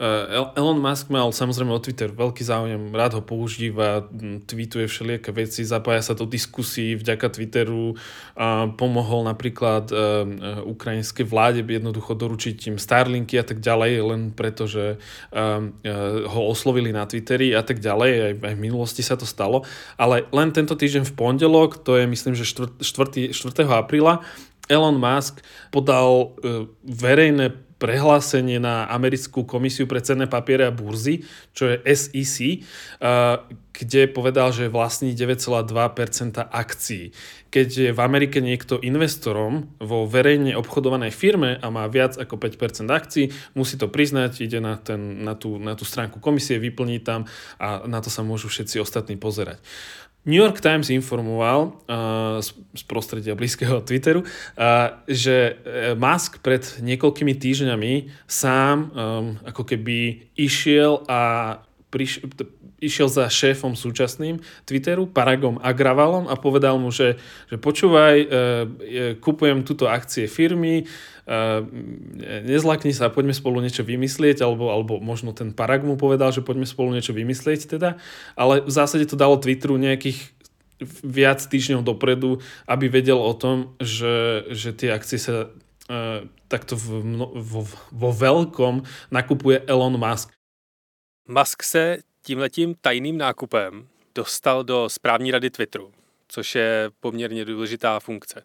Eh, 0.00 0.56
Elon 0.56 0.80
Musk 0.80 1.12
mal 1.12 1.28
samozrejme 1.28 1.76
o 1.76 1.76
Twitter 1.76 2.08
veľký 2.08 2.40
záujem, 2.40 2.88
rád 2.88 3.20
ho 3.20 3.22
používa, 3.22 4.08
tweetuje 4.48 4.88
všelijaké 4.88 5.28
veci, 5.28 5.60
zapája 5.60 6.00
sa 6.00 6.14
do 6.16 6.24
diskusí 6.24 6.96
vďaka 6.96 7.28
Twitteru, 7.28 8.00
a 8.32 8.72
pomohol 8.72 9.28
napríklad 9.28 9.92
uh, 9.92 10.24
ukrajinskej 10.64 11.28
vláde 11.28 11.60
jednoducho 11.60 12.16
doručiť 12.16 12.72
im 12.72 12.80
Starlinky 12.80 13.36
a 13.36 13.44
tak 13.44 13.60
ďalej, 13.60 13.92
len 14.00 14.20
preto, 14.32 14.64
že 14.64 14.96
ho 16.24 16.40
oslovili 16.48 16.96
na 16.96 17.04
Twitteri 17.04 17.52
a 17.52 17.60
tak 17.60 17.84
ďalej, 17.84 18.40
aj, 18.40 18.56
v 18.56 18.60
minulosti 18.60 19.04
sa 19.04 19.20
to 19.20 19.28
stalo, 19.28 19.68
ale 20.00 20.24
len 20.32 20.48
tento 20.56 20.72
týždeň 20.72 21.04
v 21.04 21.12
pondelok, 21.12 21.84
to 21.84 22.00
je 22.00 22.08
myslím, 22.08 22.32
že 22.32 22.48
4. 22.48 22.80
4. 22.80 23.36
4. 23.36 23.52
apríla, 23.68 24.24
Elon 24.70 24.94
Musk 24.94 25.42
podal 25.74 26.38
uh, 26.38 26.70
verejné 26.86 27.50
prehlásenie 27.80 28.60
na 28.60 28.84
americkú 28.92 29.48
komisiu 29.48 29.88
pre 29.88 30.04
cenné 30.04 30.28
papiere 30.28 30.68
a 30.68 30.76
burzy, 30.76 31.24
čo 31.56 31.64
je 31.72 31.80
SEC, 31.96 32.60
kde 33.72 34.00
povedal, 34.12 34.52
že 34.52 34.68
vlastní 34.68 35.16
9,2% 35.16 35.72
akcií. 36.44 37.16
Keď 37.48 37.68
je 37.72 37.90
v 37.96 38.00
Amerike 38.04 38.44
niekto 38.44 38.76
investorom 38.84 39.72
vo 39.80 40.04
verejne 40.04 40.52
obchodovanej 40.60 41.10
firme 41.16 41.56
a 41.56 41.66
má 41.72 41.88
viac 41.88 42.20
ako 42.20 42.36
5% 42.36 42.84
akcií, 42.92 43.32
musí 43.56 43.80
to 43.80 43.88
priznať, 43.88 44.44
ide 44.44 44.60
na, 44.60 44.76
ten, 44.76 45.24
na, 45.24 45.32
tú, 45.32 45.56
na 45.56 45.72
tú 45.72 45.88
stránku 45.88 46.20
komisie, 46.20 46.60
vyplní 46.60 47.00
tam 47.00 47.24
a 47.56 47.88
na 47.88 48.04
to 48.04 48.12
sa 48.12 48.20
môžu 48.20 48.52
všetci 48.52 48.76
ostatní 48.76 49.16
pozerať. 49.16 49.56
New 50.28 50.36
York 50.36 50.60
Times 50.60 50.92
informoval 50.92 51.80
uh, 51.88 52.36
z, 52.44 52.52
z 52.76 52.82
prostredia 52.84 53.32
blízkeho 53.32 53.80
Twitteru, 53.80 54.20
uh, 54.20 54.28
že 55.08 55.56
uh, 55.56 55.96
Musk 55.96 56.44
pred 56.44 56.60
niekoľkými 56.84 57.32
týždňami 57.40 57.92
sám 58.28 58.76
um, 58.76 59.40
ako 59.48 59.64
keby 59.64 60.28
išiel 60.36 61.08
a 61.08 61.20
priš- 61.90 62.22
išiel 62.80 63.10
za 63.10 63.28
šéfom 63.28 63.76
súčasným 63.76 64.40
Twitteru, 64.64 65.10
Paragom 65.10 65.60
Agravalom 65.60 66.30
a 66.30 66.38
povedal 66.38 66.80
mu, 66.80 66.88
že, 66.88 67.20
že 67.50 67.60
počúvaj, 67.60 68.16
uh, 68.24 68.28
kupujem 69.20 69.66
túto 69.66 69.90
akcie 69.90 70.30
firmy, 70.30 70.88
uh, 71.28 71.60
nezlakni 72.46 72.94
sa, 72.96 73.12
poďme 73.12 73.36
spolu 73.36 73.60
niečo 73.60 73.84
vymyslieť, 73.84 74.40
alebo, 74.40 74.72
alebo 74.72 75.02
možno 75.02 75.36
ten 75.36 75.52
Parag 75.52 75.84
mu 75.84 76.00
povedal, 76.00 76.32
že 76.32 76.40
poďme 76.46 76.64
spolu 76.64 76.96
niečo 76.96 77.12
vymyslieť 77.12 77.76
teda, 77.76 78.00
ale 78.38 78.64
v 78.64 78.72
zásade 78.72 79.04
to 79.04 79.18
dalo 79.18 79.36
Twitteru 79.36 79.76
nejakých 79.76 80.32
viac 81.04 81.44
týždňov 81.44 81.84
dopredu, 81.84 82.40
aby 82.64 82.88
vedel 82.88 83.20
o 83.20 83.36
tom, 83.36 83.76
že, 83.76 84.48
že 84.48 84.72
tie 84.72 84.96
akcie 84.96 85.20
sa 85.20 85.52
uh, 85.52 86.24
takto 86.48 86.74
v, 86.74 87.04
vo, 87.36 87.62
vo 87.92 88.10
veľkom 88.10 88.82
nakupuje 89.12 89.68
Elon 89.68 90.00
Musk. 90.00 90.32
Musk 91.28 91.62
se 91.62 91.98
tímhletím 92.22 92.74
tajným 92.80 93.18
nákupem 93.18 93.88
dostal 94.14 94.64
do 94.64 94.88
správní 94.88 95.30
rady 95.30 95.50
Twitteru, 95.50 95.92
což 96.28 96.54
je 96.54 96.90
poměrně 97.00 97.44
důležitá 97.44 98.00
funkce. 98.00 98.42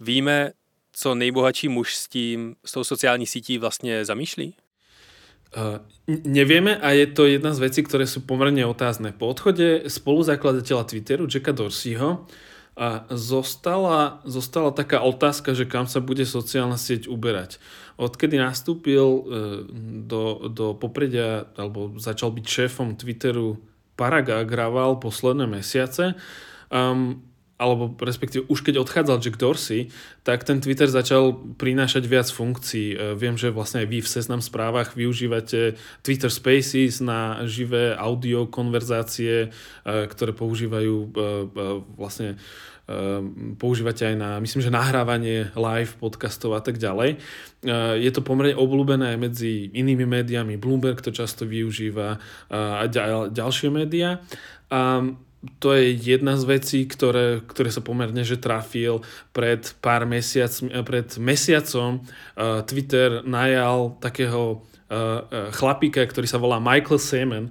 Víme, 0.00 0.52
co 0.92 1.14
nejbohatší 1.14 1.68
muž 1.68 1.94
s 1.94 2.08
tím, 2.08 2.56
s 2.64 2.72
tou 2.72 2.84
sociální 2.84 3.26
sítí 3.26 3.58
vlastně 3.58 4.04
zamýšlí? 4.04 4.54
Uh, 5.56 5.80
nevieme 6.24 6.76
a 6.76 6.90
je 6.90 7.06
to 7.06 7.24
jedna 7.24 7.56
z 7.56 7.58
vecí, 7.58 7.80
ktoré 7.80 8.04
sú 8.04 8.20
pomerne 8.20 8.60
otázne. 8.68 9.16
Po 9.16 9.32
odchode 9.32 9.88
spoluzakladateľa 9.88 10.84
Twitteru 10.84 11.24
Jacka 11.24 11.56
Dorseyho 11.56 12.28
a 12.78 13.10
zostala, 13.10 14.22
zostala 14.22 14.70
taká 14.70 15.02
otázka, 15.02 15.50
že 15.50 15.66
kam 15.66 15.90
sa 15.90 15.98
bude 15.98 16.22
sociálna 16.22 16.78
sieť 16.78 17.10
uberať. 17.10 17.58
Odkedy 17.98 18.38
nastúpil 18.38 19.02
uh, 19.02 19.22
do, 20.06 20.46
do 20.46 20.78
popredia, 20.78 21.50
alebo 21.58 21.98
začal 21.98 22.30
byť 22.30 22.46
šéfom 22.46 22.94
Twitteru 22.94 23.58
Parag 23.98 24.30
Agrawal 24.30 25.02
posledné 25.02 25.50
mesiace, 25.50 26.14
um, 26.70 27.18
alebo 27.58 27.90
respektíve 27.98 28.46
už 28.46 28.62
keď 28.62 28.78
odchádzal 28.78 29.18
Jack 29.18 29.36
Dorsey, 29.36 29.90
tak 30.22 30.46
ten 30.46 30.62
Twitter 30.62 30.86
začal 30.86 31.34
prinášať 31.58 32.06
viac 32.06 32.30
funkcií. 32.30 32.94
E, 32.94 32.96
viem, 33.18 33.34
že 33.34 33.50
vlastne 33.50 33.82
aj 33.82 33.88
vy 33.90 33.98
v 33.98 34.08
seznam 34.08 34.38
správach 34.38 34.94
využívate 34.94 35.74
Twitter 36.06 36.30
Spaces 36.30 37.02
na 37.02 37.42
živé 37.50 37.98
audio 37.98 38.46
konverzácie, 38.46 39.34
e, 39.42 40.06
ktoré 40.06 40.30
používajú 40.30 40.96
e, 41.02 41.08
vlastne 41.98 42.38
používate 43.60 44.00
aj 44.00 44.16
na, 44.16 44.40
myslím, 44.40 44.64
že 44.64 44.72
nahrávanie 44.72 45.52
live 45.52 45.92
podcastov 46.00 46.56
a 46.56 46.64
tak 46.64 46.80
ďalej. 46.80 47.20
Je 48.00 48.10
to 48.16 48.24
pomerne 48.24 48.56
obľúbené 48.56 49.12
aj 49.12 49.18
medzi 49.20 49.68
inými 49.76 50.08
médiami, 50.08 50.56
Bloomberg 50.56 51.04
to 51.04 51.12
často 51.12 51.44
využíva 51.44 52.16
a 52.48 52.88
ďalšie 53.28 53.68
médiá. 53.68 54.24
A 54.72 55.04
to 55.62 55.70
je 55.78 55.94
jedna 55.94 56.34
z 56.34 56.44
vecí, 56.58 56.80
ktoré, 56.82 57.38
ktoré 57.46 57.70
sa 57.70 57.78
pomerne 57.78 58.26
že 58.26 58.42
trafil 58.42 59.06
pred 59.30 59.62
pár 59.78 60.02
mesiac, 60.02 60.50
pred 60.82 61.06
mesiacom 61.22 62.02
uh, 62.02 62.66
Twitter 62.66 63.22
najal 63.22 63.94
takého 64.02 64.66
uh, 64.90 65.50
chlapíka, 65.54 66.02
ktorý 66.02 66.26
sa 66.26 66.42
volá 66.42 66.58
Michael 66.58 66.98
Seaman. 66.98 67.46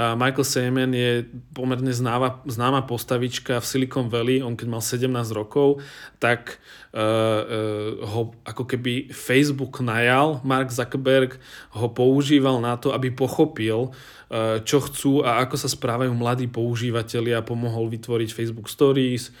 Uh, 0.00 0.16
Michael 0.16 0.48
Seaman 0.48 0.96
je 0.96 1.28
pomerne 1.52 1.92
známa, 1.92 2.40
známa 2.48 2.88
postavička 2.88 3.60
v 3.60 3.68
Silicon 3.68 4.08
Valley. 4.08 4.40
On 4.40 4.56
keď 4.56 4.66
mal 4.72 4.80
17 4.80 5.12
rokov, 5.36 5.84
tak 6.16 6.56
uh, 6.96 6.96
uh, 6.96 8.00
ho 8.08 8.32
ako 8.48 8.64
keby 8.64 9.12
Facebook 9.12 9.84
najal. 9.84 10.40
Mark 10.40 10.72
Zuckerberg 10.72 11.36
ho 11.76 11.92
používal 11.92 12.64
na 12.64 12.80
to, 12.80 12.96
aby 12.96 13.12
pochopil, 13.12 13.92
Eh, 14.30 14.62
čo 14.62 14.78
chcú 14.78 15.26
a 15.26 15.42
ako 15.42 15.58
sa 15.58 15.66
správajú 15.66 16.14
mladí 16.14 16.46
používateľia. 16.46 17.42
Pomohol 17.42 17.90
vytvoriť 17.90 18.30
Facebook 18.30 18.70
Stories, 18.70 19.34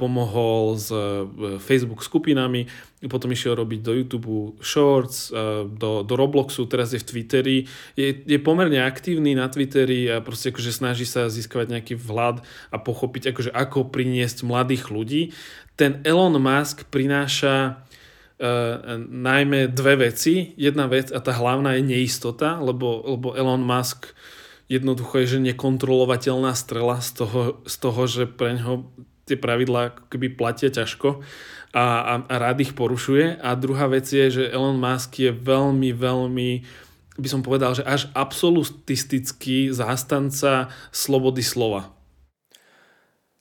pomohol 0.00 0.80
s 0.80 0.88
eh, 0.88 1.60
Facebook 1.60 2.00
skupinami, 2.00 2.64
potom 3.08 3.32
išiel 3.32 3.56
robiť 3.56 3.80
do 3.80 3.92
YouTube 3.94 4.58
Shorts, 4.60 5.30
eh, 5.30 5.66
do, 5.68 6.04
do 6.04 6.14
Robloxu, 6.14 6.66
teraz 6.66 6.92
je 6.92 7.00
v 7.00 7.08
Twitteri. 7.08 7.58
Je, 7.94 8.08
je 8.24 8.38
pomerne 8.40 8.80
aktívny 8.82 9.36
na 9.36 9.48
Twitteri 9.48 10.08
a 10.10 10.24
proste 10.24 10.52
akože 10.52 10.72
snaží 10.72 11.06
sa 11.08 11.30
získavať 11.30 11.72
nejaký 11.74 11.94
vhľad 11.98 12.44
a 12.72 12.76
pochopiť, 12.76 13.34
akože 13.34 13.50
ako 13.52 13.88
priniesť 13.92 14.44
mladých 14.46 14.90
ľudí. 14.90 15.22
Ten 15.74 16.00
Elon 16.02 16.36
Musk 16.38 16.88
prináša 16.90 17.82
Uh, 18.34 18.98
najmä 18.98 19.70
dve 19.70 20.10
veci. 20.10 20.58
Jedna 20.58 20.90
vec 20.90 21.14
a 21.14 21.22
tá 21.22 21.30
hlavná 21.30 21.78
je 21.78 21.86
neistota, 21.86 22.58
lebo, 22.58 22.98
lebo 23.06 23.30
Elon 23.38 23.62
Musk 23.62 24.10
jednoducho 24.66 25.22
je, 25.22 25.38
že 25.38 25.46
nekontrolovateľná 25.54 26.50
strela 26.58 26.98
z 26.98 27.22
toho, 27.24 27.62
z 27.62 27.74
toho 27.78 28.02
že 28.10 28.24
pre 28.26 28.58
ňoho 28.58 28.90
tie 29.24 29.36
pravidlá 29.36 30.08
keby 30.12 30.36
platia 30.36 30.68
ťažko 30.68 31.24
a, 31.72 31.84
a, 32.00 32.14
a 32.28 32.34
rád 32.38 32.60
ich 32.60 32.72
porušuje. 32.72 33.40
A 33.40 33.54
druhá 33.56 33.88
vec 33.88 34.04
je, 34.06 34.30
že 34.30 34.52
Elon 34.52 34.76
Musk 34.76 35.18
je 35.18 35.32
veľmi, 35.32 35.92
veľmi 35.96 36.50
by 37.14 37.28
som 37.30 37.46
povedal, 37.46 37.78
že 37.78 37.86
až 37.86 38.10
absolutistický 38.14 39.70
zástanca 39.70 40.68
slobody 40.90 41.42
slova. 41.42 41.94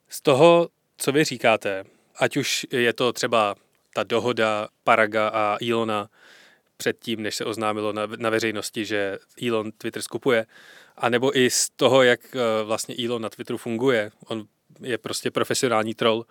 Z 0.10 0.22
toho, 0.22 0.70
co 0.98 1.12
vy 1.12 1.24
říkáte, 1.24 1.84
ať 2.16 2.38
už 2.38 2.66
je 2.72 2.94
to 2.94 3.14
třeba 3.14 3.56
ta 3.94 4.04
dohoda 4.04 4.68
Paraga 4.84 5.28
a 5.28 5.58
Elona 5.70 6.10
předtím, 6.78 7.22
než 7.22 7.36
se 7.36 7.46
oznámilo 7.46 7.94
na, 7.94 8.06
na 8.18 8.30
veřejnosti, 8.30 8.86
že 8.86 9.18
Elon 9.48 9.72
Twitter 9.72 10.02
skupuje, 10.02 10.46
a 10.98 11.10
nebo 11.10 11.38
i 11.38 11.50
z 11.50 11.70
toho, 11.70 12.04
jak 12.04 12.36
eh, 12.36 12.64
vlastně 12.64 12.96
Elon 13.06 13.22
na 13.22 13.30
Twitteru 13.30 13.58
funguje, 13.58 14.12
on 14.28 14.46
je 14.82 14.98
prostě 14.98 15.32
profesionální 15.32 15.94
troll, 15.94 16.26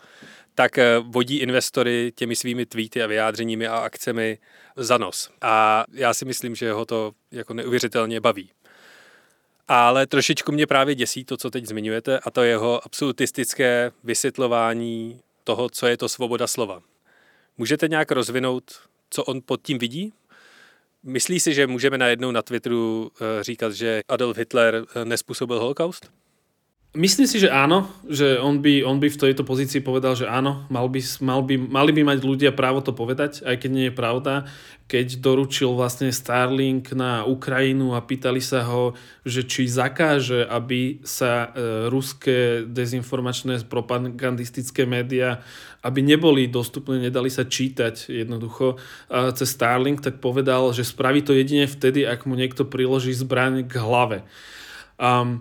tak 0.55 0.79
eh, 0.79 0.99
vodí 0.99 1.37
investory 1.37 2.13
těmi 2.15 2.37
svými 2.37 2.67
tweety 2.67 3.03
a 3.03 3.07
vyjádřeními 3.07 3.67
a 3.67 3.77
akcemi 3.77 4.39
za 4.77 4.99
nos. 4.99 5.31
A 5.41 5.85
já 5.93 6.15
si 6.15 6.25
myslím, 6.25 6.55
že 6.55 6.73
ho 6.73 6.85
to 6.85 7.13
jako 7.31 7.55
neuvěřitelně 7.55 8.21
baví. 8.21 8.51
Ale 9.69 10.07
trošičku 10.07 10.53
mě 10.53 10.67
právě 10.67 10.95
děsí 10.95 11.25
to, 11.25 11.37
co 11.37 11.51
teď 11.51 11.67
zmiňujete, 11.67 12.19
a 12.19 12.31
to 12.31 12.43
jeho 12.43 12.87
absolutistické 12.87 13.93
vysvětlování 14.05 15.21
toho, 15.45 15.69
co 15.71 15.87
je 15.87 15.97
to 15.97 16.09
svoboda 16.09 16.47
slova. 16.47 16.83
Můžete 17.59 17.89
nějak 17.89 18.13
rozvinout, 18.13 18.65
co 19.11 19.25
on 19.25 19.41
pod 19.47 19.63
tím 19.63 19.79
vidí? 19.79 20.13
Myslí 21.03 21.41
si, 21.41 21.55
že 21.55 21.67
můžeme 21.67 21.99
najednou 21.99 22.31
na 22.31 22.43
Twitteru 22.43 23.11
eh, 23.15 23.43
říkat, 23.45 23.73
že 23.73 24.03
Adolf 24.09 24.37
Hitler 24.37 24.85
eh, 24.95 25.05
nespůsobil 25.05 25.59
holokaust? 25.61 26.11
Myslím 26.93 27.25
si, 27.25 27.41
že 27.41 27.49
áno, 27.49 27.89
že 28.05 28.37
on 28.37 28.61
by, 28.61 28.85
on 28.85 29.01
by 29.01 29.09
v 29.09 29.17
tejto 29.17 29.49
pozícii 29.49 29.81
povedal, 29.81 30.13
že 30.13 30.29
áno, 30.29 30.69
mal 30.69 30.93
by, 30.93 31.01
mal 31.25 31.41
by, 31.41 31.57
mali 31.57 31.89
by 31.89 32.05
mať 32.05 32.21
ľudia 32.21 32.53
právo 32.53 32.85
to 32.85 32.93
povedať, 32.93 33.41
aj 33.49 33.65
keď 33.65 33.71
nie 33.73 33.87
je 33.89 33.97
pravda. 33.97 34.45
Keď 34.93 35.25
doručil 35.25 35.73
vlastne 35.73 36.13
Starlink 36.13 36.93
na 36.93 37.25
Ukrajinu 37.25 37.97
a 37.97 38.05
pýtali 38.05 38.45
sa 38.45 38.69
ho, 38.69 38.93
že 39.25 39.49
či 39.49 39.73
zakáže, 39.73 40.45
aby 40.45 41.01
sa 41.01 41.49
e, 41.57 41.89
ruské 41.89 42.69
dezinformačné 42.69 43.65
propagandistické 43.73 44.85
médiá, 44.85 45.41
aby 45.81 46.05
neboli 46.05 46.45
dostupné, 46.45 47.09
nedali 47.09 47.33
sa 47.33 47.49
čítať 47.49 48.13
jednoducho 48.13 48.77
e, 48.77 49.33
cez 49.33 49.49
Starlink, 49.49 50.05
tak 50.05 50.21
povedal, 50.21 50.77
že 50.77 50.85
spraví 50.85 51.25
to 51.25 51.33
jedine 51.33 51.65
vtedy, 51.65 52.05
ak 52.05 52.29
mu 52.29 52.37
niekto 52.37 52.69
priloží 52.69 53.17
zbraň 53.17 53.65
k 53.65 53.81
hlave. 53.81 54.29
Um, 55.01 55.41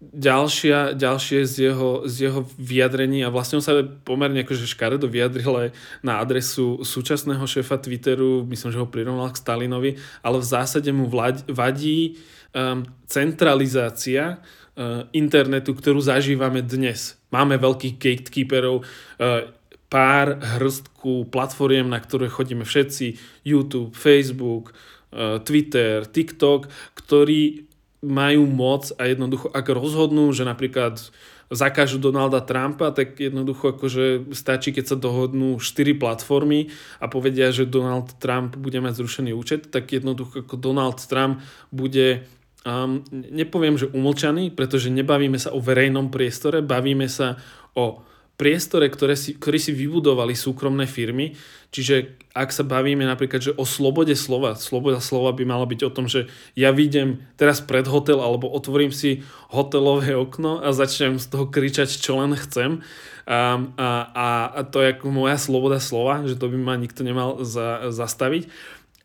ďalšia, 0.00 0.92
ďalšie 0.92 1.48
z 1.48 1.72
jeho, 1.72 2.04
z 2.04 2.28
jeho 2.28 2.44
vyjadrení 2.60 3.24
a 3.24 3.32
vlastne 3.32 3.58
on 3.58 3.64
sa 3.64 3.80
pomerne 3.80 4.44
akože 4.44 4.68
škaredo 4.68 5.08
vyjadril 5.08 5.54
aj 5.56 5.68
na 6.04 6.20
adresu 6.20 6.84
súčasného 6.84 7.40
šéfa 7.48 7.80
Twitteru, 7.80 8.44
myslím, 8.44 8.70
že 8.76 8.80
ho 8.80 8.92
prirovnal 8.92 9.32
k 9.32 9.40
Stalinovi, 9.40 9.96
ale 10.20 10.36
v 10.36 10.46
zásade 10.46 10.92
mu 10.92 11.08
vadí 11.48 12.20
um, 12.52 12.84
centralizácia 13.08 14.36
uh, 14.36 15.08
internetu, 15.16 15.72
ktorú 15.72 16.04
zažívame 16.04 16.60
dnes. 16.60 17.16
Máme 17.32 17.56
veľkých 17.56 17.96
gatekeeperov, 17.96 18.84
uh, 18.84 19.48
pár 19.88 20.36
hrstku 20.60 21.32
platformiem, 21.32 21.88
na 21.88 22.04
ktoré 22.04 22.28
chodíme 22.28 22.68
všetci, 22.68 23.16
YouTube, 23.48 23.96
Facebook, 23.96 24.76
uh, 25.16 25.40
Twitter, 25.40 26.04
TikTok, 26.04 26.68
ktorí 27.00 27.64
majú 28.06 28.46
moc 28.46 28.94
a 28.94 29.10
jednoducho, 29.10 29.50
ak 29.50 29.66
rozhodnú, 29.74 30.30
že 30.30 30.46
napríklad 30.46 31.02
zakážu 31.50 32.02
Donalda 32.02 32.42
Trumpa, 32.42 32.90
tak 32.90 33.22
jednoducho 33.22 33.74
akože 33.74 34.34
stačí, 34.34 34.74
keď 34.74 34.94
sa 34.94 34.96
dohodnú 34.98 35.58
4 35.62 35.94
platformy 35.94 36.74
a 36.98 37.06
povedia, 37.06 37.54
že 37.54 37.70
Donald 37.70 38.18
Trump 38.18 38.58
bude 38.58 38.82
mať 38.82 38.98
zrušený 38.98 39.30
účet, 39.30 39.70
tak 39.70 39.94
jednoducho 39.94 40.42
ako 40.42 40.58
Donald 40.58 40.98
Trump 41.06 41.38
bude 41.70 42.26
um, 42.66 43.02
nepoviem, 43.12 43.78
že 43.78 43.86
umlčaný, 43.90 44.50
pretože 44.50 44.90
nebavíme 44.90 45.38
sa 45.38 45.54
o 45.54 45.62
verejnom 45.62 46.10
priestore, 46.10 46.66
bavíme 46.66 47.06
sa 47.06 47.38
o 47.78 48.02
priestore, 48.36 48.92
ktoré 48.92 49.16
si, 49.16 49.36
ktoré 49.36 49.56
si 49.56 49.72
vybudovali 49.72 50.36
súkromné 50.36 50.84
firmy. 50.84 51.32
Čiže 51.72 52.20
ak 52.36 52.52
sa 52.52 52.62
bavíme 52.62 53.04
napríklad 53.04 53.40
že 53.40 53.52
o 53.56 53.64
slobode 53.64 54.12
slova, 54.12 54.54
sloboda 54.56 55.00
slova 55.00 55.32
by 55.32 55.44
mala 55.48 55.64
byť 55.64 55.80
o 55.88 55.90
tom, 55.90 56.06
že 56.06 56.28
ja 56.52 56.70
vidím 56.70 57.24
teraz 57.40 57.64
pred 57.64 57.88
hotel 57.88 58.20
alebo 58.20 58.52
otvorím 58.52 58.92
si 58.92 59.24
hotelové 59.50 60.12
okno 60.14 60.60
a 60.60 60.70
začnem 60.76 61.16
z 61.16 61.26
toho 61.32 61.48
kričať, 61.48 61.88
čo 61.88 62.20
len 62.20 62.36
chcem. 62.36 62.84
A, 63.26 63.58
a, 63.76 64.28
a 64.52 64.60
to 64.62 64.84
je 64.84 64.94
ako 64.94 65.10
moja 65.10 65.34
sloboda 65.40 65.82
slova, 65.82 66.22
že 66.28 66.38
to 66.38 66.46
by 66.46 66.56
ma 66.60 66.74
nikto 66.78 67.02
nemal 67.02 67.42
za, 67.42 67.90
zastaviť 67.90 68.46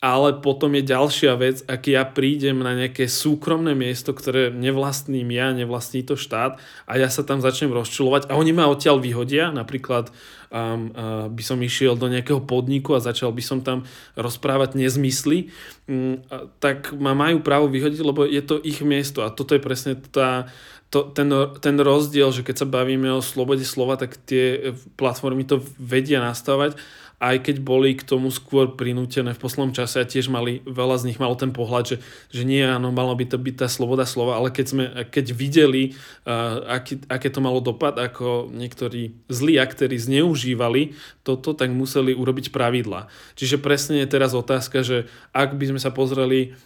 ale 0.01 0.41
potom 0.41 0.73
je 0.73 0.81
ďalšia 0.81 1.37
vec, 1.37 1.61
ak 1.69 1.85
ja 1.85 2.01
prídem 2.01 2.57
na 2.65 2.73
nejaké 2.73 3.05
súkromné 3.05 3.77
miesto, 3.77 4.17
ktoré 4.17 4.49
nevlastním 4.49 5.29
ja, 5.29 5.53
nevlastní 5.53 6.01
to 6.01 6.17
štát 6.17 6.57
a 6.89 6.91
ja 6.97 7.05
sa 7.05 7.21
tam 7.21 7.37
začnem 7.37 7.69
rozčulovať 7.69 8.25
a 8.25 8.33
oni 8.33 8.49
ma 8.49 8.65
odtiaľ 8.65 8.97
vyhodia, 8.97 9.53
napríklad 9.53 10.09
um, 10.49 10.89
uh, 10.97 11.29
by 11.29 11.43
som 11.45 11.61
išiel 11.61 11.93
do 11.93 12.09
nejakého 12.09 12.41
podniku 12.41 12.97
a 12.97 13.05
začal 13.05 13.29
by 13.29 13.45
som 13.45 13.61
tam 13.61 13.85
rozprávať 14.17 14.73
nezmysly, 14.73 15.53
um, 15.85 16.17
tak 16.57 16.97
ma 16.97 17.13
majú 17.13 17.45
právo 17.45 17.69
vyhodiť, 17.69 18.01
lebo 18.01 18.25
je 18.25 18.41
to 18.41 18.57
ich 18.57 18.81
miesto. 18.81 19.21
A 19.21 19.29
toto 19.29 19.53
je 19.53 19.61
presne 19.61 20.01
tá, 20.09 20.49
to, 20.89 21.13
ten, 21.13 21.29
ten 21.61 21.77
rozdiel, 21.77 22.33
že 22.33 22.41
keď 22.41 22.65
sa 22.65 22.67
bavíme 22.67 23.05
o 23.13 23.21
slobode 23.21 23.63
slova, 23.69 24.01
tak 24.01 24.17
tie 24.25 24.73
platformy 24.97 25.45
to 25.45 25.61
vedia 25.77 26.17
nastavať 26.25 26.73
aj 27.21 27.37
keď 27.45 27.61
boli 27.61 27.93
k 27.93 28.01
tomu 28.01 28.33
skôr 28.33 28.73
prinútené 28.73 29.37
v 29.37 29.41
poslednom 29.45 29.77
čase 29.77 30.01
a 30.01 30.09
tiež 30.09 30.33
mali, 30.33 30.65
veľa 30.65 30.97
z 30.97 31.13
nich 31.13 31.21
malo 31.21 31.37
ten 31.37 31.53
pohľad, 31.53 31.93
že, 31.93 31.97
že 32.33 32.41
nie, 32.41 32.65
áno, 32.65 32.89
malo 32.89 33.13
by 33.13 33.29
to 33.29 33.37
byť 33.37 33.55
tá 33.61 33.67
sloboda 33.69 34.09
slova, 34.09 34.41
ale 34.41 34.49
keď, 34.49 34.65
sme, 34.65 34.85
keď 35.05 35.25
videli, 35.37 35.93
uh, 36.25 36.81
aký, 36.81 36.97
aké 37.05 37.29
to 37.29 37.37
malo 37.37 37.61
dopad, 37.61 38.01
ako 38.01 38.49
niektorí 38.49 39.13
zlí 39.29 39.61
aktéri 39.61 40.01
zneužívali 40.01 40.97
toto, 41.21 41.53
tak 41.53 41.69
museli 41.69 42.17
urobiť 42.17 42.49
pravidla. 42.49 43.05
Čiže 43.37 43.61
presne 43.61 44.01
je 44.01 44.09
teraz 44.09 44.33
otázka, 44.33 44.81
že 44.81 45.05
ak 45.29 45.53
by 45.53 45.77
sme 45.77 45.79
sa 45.79 45.93
pozreli 45.93 46.57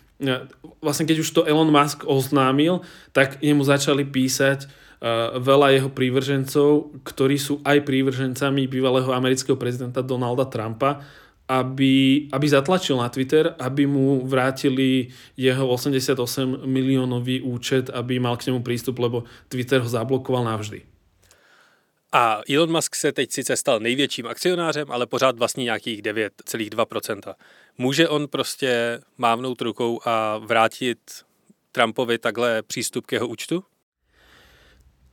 vlastne 0.79 1.03
keď 1.03 1.27
už 1.27 1.29
to 1.35 1.43
Elon 1.43 1.67
Musk 1.67 2.07
oznámil, 2.07 2.79
tak 3.11 3.35
jemu 3.43 3.67
začali 3.67 4.07
písať 4.07 4.71
veľa 5.39 5.67
jeho 5.75 5.89
prívržencov, 5.91 6.95
ktorí 7.03 7.37
sú 7.37 7.59
aj 7.61 7.83
prívržencami 7.83 8.67
bývalého 8.67 9.11
amerického 9.11 9.59
prezidenta 9.59 10.01
Donalda 10.01 10.47
Trumpa, 10.47 11.03
aby, 11.45 12.25
aby 12.33 12.45
zatlačil 12.49 12.97
na 12.97 13.09
Twitter, 13.09 13.53
aby 13.59 13.85
mu 13.85 14.25
vrátili 14.25 15.13
jeho 15.37 15.69
88 15.69 16.65
miliónový 16.65 17.41
účet, 17.41 17.89
aby 17.93 18.17
mal 18.17 18.37
k 18.37 18.49
nemu 18.49 18.65
prístup, 18.65 18.97
lebo 18.99 19.23
Twitter 19.47 19.81
ho 19.81 19.89
zablokoval 19.89 20.43
navždy. 20.43 20.81
A 22.11 22.41
Elon 22.49 22.71
Musk 22.71 22.95
se 22.95 23.11
teď 23.11 23.31
sice 23.31 23.57
stal 23.57 23.79
největším 23.79 24.27
akcionářem, 24.27 24.91
ale 24.91 25.07
pořád 25.07 25.37
vlastní 25.37 25.63
nějakých 25.63 26.01
9,2%. 26.01 27.33
Může 27.77 28.09
on 28.09 28.27
prostě 28.27 28.99
mávnout 29.17 29.61
rukou 29.61 29.99
a 30.05 30.37
vrátit 30.37 30.97
Trumpovi 31.71 32.17
takhle 32.17 32.61
přístup 32.61 33.05
k 33.05 33.11
jeho 33.11 33.27
účtu? 33.27 33.63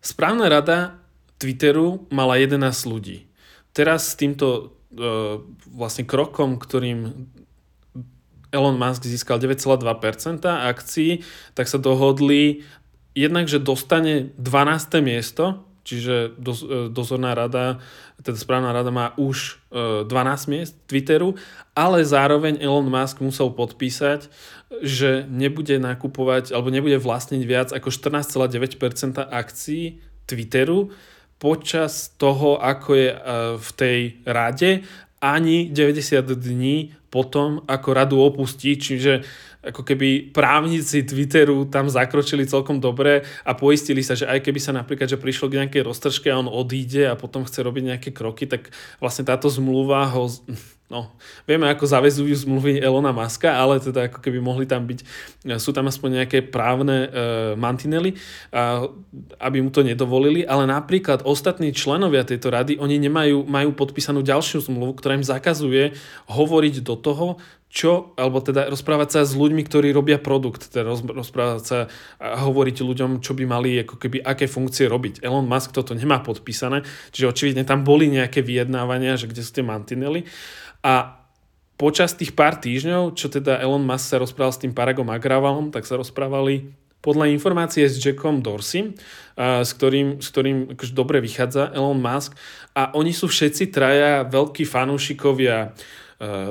Správna 0.03 0.51
rada 0.51 0.99
Twitteru 1.38 2.11
mala 2.11 2.35
11 2.35 2.59
ľudí. 2.91 3.31
Teraz 3.71 4.12
s 4.12 4.19
týmto 4.19 4.75
uh, 4.99 5.41
vlastne 5.71 6.03
krokom, 6.03 6.59
ktorým 6.59 7.31
Elon 8.53 8.77
Musk 8.77 9.09
získal 9.09 9.41
9,2% 9.41 10.45
akcií, 10.45 11.25
tak 11.57 11.71
sa 11.71 11.81
dohodli 11.81 12.67
jednak, 13.17 13.49
že 13.49 13.62
dostane 13.62 14.35
12. 14.37 15.01
miesto 15.01 15.65
Čiže 15.83 16.38
e, 16.38 16.95
dozorná 16.95 17.35
rada, 17.35 17.83
teda 18.23 18.38
správna 18.38 18.71
rada 18.71 18.95
má 18.95 19.11
už 19.19 19.59
12 19.75 20.07
e, 20.07 20.47
miest 20.47 20.79
Twitteru, 20.87 21.35
ale 21.75 22.07
zároveň 22.07 22.62
Elon 22.62 22.87
Musk 22.87 23.19
musel 23.19 23.51
podpísať, 23.51 24.31
že 24.80 25.28
nebude 25.28 25.76
nakupovať 25.76 26.56
alebo 26.56 26.72
nebude 26.72 26.96
vlastniť 26.96 27.42
viac 27.44 27.68
ako 27.76 27.92
14,9% 27.92 29.20
akcií 29.20 30.00
Twitteru 30.24 30.88
počas 31.37 32.14
toho, 32.16 32.56
ako 32.56 32.90
je 32.94 33.08
e, 33.11 33.16
v 33.58 33.68
tej 33.74 33.98
rade 34.24 34.70
ani 35.22 35.70
90 35.70 36.22
dní 36.38 36.94
potom, 37.12 37.61
ako 37.68 37.88
radu 37.92 38.16
opustí, 38.24 38.74
čiže 38.80 39.22
ako 39.62 39.87
keby 39.87 40.35
právnici 40.35 41.07
Twitteru 41.07 41.70
tam 41.70 41.87
zakročili 41.87 42.42
celkom 42.44 42.83
dobre 42.83 43.22
a 43.46 43.55
poistili 43.55 44.03
sa, 44.03 44.18
že 44.18 44.27
aj 44.27 44.42
keby 44.42 44.59
sa 44.59 44.75
napríklad, 44.75 45.07
že 45.07 45.22
prišlo 45.22 45.46
k 45.46 45.62
nejakej 45.62 45.87
roztržke 45.87 46.29
a 46.35 46.38
on 46.42 46.51
odíde 46.51 47.07
a 47.07 47.14
potom 47.14 47.46
chce 47.46 47.62
robiť 47.62 47.83
nejaké 47.94 48.11
kroky, 48.11 48.51
tak 48.51 48.75
vlastne 48.98 49.22
táto 49.22 49.46
zmluva 49.46 50.11
ho 50.11 50.27
no, 50.92 51.09
vieme, 51.48 51.72
ako 51.72 51.88
zavezujú 51.88 52.44
zmluvy 52.44 52.77
Elona 52.85 53.16
Muska, 53.16 53.48
ale 53.48 53.81
teda 53.81 54.12
ako 54.12 54.20
keby 54.20 54.44
mohli 54.44 54.68
tam 54.68 54.85
byť, 54.85 55.01
sú 55.57 55.72
tam 55.72 55.88
aspoň 55.88 56.22
nejaké 56.22 56.44
právne 56.44 57.09
e, 57.09 57.57
mantinely, 57.57 58.20
a, 58.53 58.85
aby 59.40 59.64
mu 59.64 59.72
to 59.72 59.81
nedovolili, 59.81 60.44
ale 60.44 60.68
napríklad 60.68 61.25
ostatní 61.25 61.72
členovia 61.72 62.29
tejto 62.29 62.53
rady, 62.53 62.77
oni 62.77 63.01
nemajú, 63.01 63.48
majú 63.48 63.72
podpísanú 63.72 64.20
ďalšiu 64.20 64.68
zmluvu, 64.68 65.01
ktorá 65.01 65.16
im 65.16 65.25
zakazuje 65.25 65.96
hovoriť 66.29 66.85
do 66.85 66.94
toho, 67.01 67.40
čo, 67.72 68.12
alebo 68.20 68.44
teda 68.44 68.68
rozprávať 68.68 69.08
sa 69.08 69.20
s 69.24 69.32
ľuďmi, 69.32 69.64
ktorí 69.64 69.96
robia 69.96 70.20
produkt, 70.20 70.68
teda 70.68 70.92
rozprávať 70.92 71.62
sa 71.64 71.78
a 72.20 72.44
hovoriť 72.44 72.85
ľuďom, 72.85 73.24
čo 73.24 73.32
by 73.32 73.48
mali 73.48 73.80
ako 73.80 73.96
keby 73.96 74.20
aké 74.20 74.44
funkcie 74.44 74.92
robiť. 74.92 75.24
Elon 75.24 75.48
Musk 75.48 75.72
toto 75.72 75.96
nemá 75.96 76.20
podpísané, 76.20 76.85
čiže 77.16 77.32
očividne 77.32 77.64
tam 77.64 77.80
boli 77.80 78.12
nejaké 78.12 78.44
vyjednávania, 78.44 79.16
že 79.16 79.24
kde 79.24 79.40
sú 79.40 79.56
tie 79.56 79.64
mantinely. 79.64 80.28
A 80.85 81.16
počas 81.80 82.12
tých 82.12 82.37
pár 82.37 82.61
týždňov, 82.61 83.16
čo 83.16 83.32
teda 83.32 83.56
Elon 83.64 83.88
Musk 83.88 84.04
sa 84.04 84.20
rozprával 84.20 84.52
s 84.52 84.61
tým 84.61 84.76
Paragom 84.76 85.08
Agravalom, 85.08 85.72
tak 85.72 85.88
sa 85.88 85.96
rozprávali 85.96 86.76
podľa 87.00 87.32
informácie 87.32 87.88
s 87.88 87.96
Jackom 87.98 88.44
Dorsey, 88.44 88.94
s 89.40 89.70
ktorým, 89.74 90.20
s 90.20 90.28
ktorým 90.28 90.76
akože 90.76 90.92
dobre 90.92 91.24
vychádza 91.24 91.72
Elon 91.72 91.98
Musk 91.98 92.37
a 92.76 92.92
oni 92.94 93.16
sú 93.16 93.32
všetci 93.32 93.72
traja 93.72 94.22
veľkí 94.28 94.62
fanúšikovia 94.62 95.74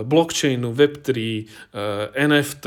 blockchainu, 0.03 0.73
Web3, 0.75 1.09
NFT, 2.15 2.65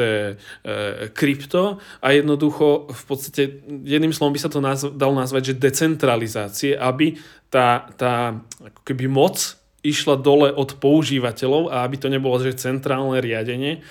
krypto 1.12 1.78
a 2.00 2.06
jednoducho 2.10 2.88
v 2.88 3.02
podstate 3.04 3.42
jedným 3.84 4.12
slovom 4.12 4.32
by 4.32 4.40
sa 4.40 4.48
to 4.48 4.64
nazv- 4.64 4.96
dal 4.96 5.12
nazvať, 5.12 5.52
že 5.52 5.60
decentralizácie, 5.60 6.72
aby 6.72 7.20
tá, 7.52 7.92
tá 8.00 8.40
ako 8.60 8.80
keby 8.88 9.04
moc 9.06 9.36
išla 9.84 10.16
dole 10.16 10.48
od 10.48 10.80
používateľov 10.80 11.68
a 11.68 11.84
aby 11.84 12.00
to 12.00 12.08
nebolo 12.08 12.40
že 12.40 12.56
centrálne 12.56 13.20
riadenie. 13.20 13.84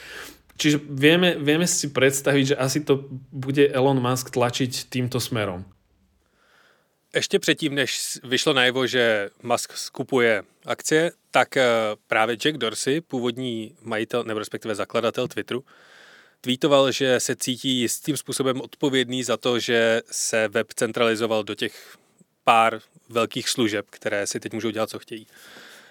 Čiže 0.57 0.81
vieme, 0.85 1.37
vieme 1.37 1.69
si 1.69 1.89
predstaviť, 1.89 2.53
že 2.53 2.55
asi 2.57 2.81
to 2.81 3.09
bude 3.33 3.61
Elon 3.73 4.01
Musk 4.01 4.33
tlačiť 4.33 4.89
týmto 4.89 5.21
smerom. 5.21 5.65
Ještě 7.15 7.39
předtím, 7.39 7.75
než 7.75 8.19
vyšlo 8.23 8.53
najevo, 8.53 8.87
že 8.87 9.29
Musk 9.43 9.77
skupuje 9.77 10.43
akcie, 10.65 11.11
tak 11.33 11.57
eh, 11.57 11.65
právě 12.07 12.35
Jack 12.35 12.57
Dorsey, 12.57 13.01
původní 13.01 13.75
majitel 13.81 14.23
nebo 14.23 14.39
respektive 14.39 14.75
zakladatel 14.75 15.27
Twitteru, 15.27 15.63
tweetoval, 16.41 16.91
že 16.91 17.19
se 17.19 17.35
cítí 17.35 17.79
jistým 17.79 18.17
způsobem 18.17 18.61
odpovědný 18.61 19.23
za 19.23 19.37
to, 19.37 19.59
že 19.59 20.01
se 20.11 20.47
web 20.47 20.73
centralizoval 20.73 21.43
do 21.43 21.55
těch 21.55 21.97
pár 22.43 22.79
velkých 23.09 23.49
služeb, 23.49 23.85
které 23.89 24.27
si 24.27 24.39
teď 24.39 24.53
můžou 24.53 24.69
dělat, 24.69 24.89
co 24.89 24.99
chtějí. 24.99 25.27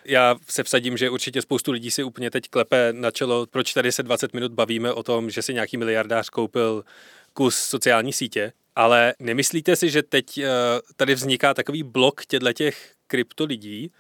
Já 0.05 0.37
se 0.49 0.63
vsadím, 0.63 0.97
že 0.97 1.11
určitě 1.11 1.43
spoustu 1.43 1.73
lidí 1.73 1.91
si 1.91 2.03
úplně 2.03 2.31
teď 2.31 2.49
klepe 2.51 2.93
na 2.93 3.11
čelo, 3.11 3.47
proč 3.47 3.73
tady 3.73 3.93
se 3.93 4.03
20 4.03 4.35
minut 4.35 4.53
bavíme 4.53 4.93
o 4.93 5.03
tom, 5.03 5.31
že 5.31 5.43
si 5.43 5.55
nějaký 5.55 5.77
miliardář 5.77 6.29
koupil 6.29 6.85
kus 7.33 7.57
sociální 7.57 8.13
sítě, 8.13 8.53
ale 8.77 9.15
nemyslíte 9.19 9.77
si, 9.77 9.91
že 9.91 10.03
teď 10.03 10.39
eh, 10.39 10.49
tady 10.97 11.15
vzniká 11.15 11.55
takový 11.55 11.83
blok 11.83 12.27
těchto 12.27 12.53
těch 12.53 12.93
krypto 13.07 13.45
lidí, 13.45 13.91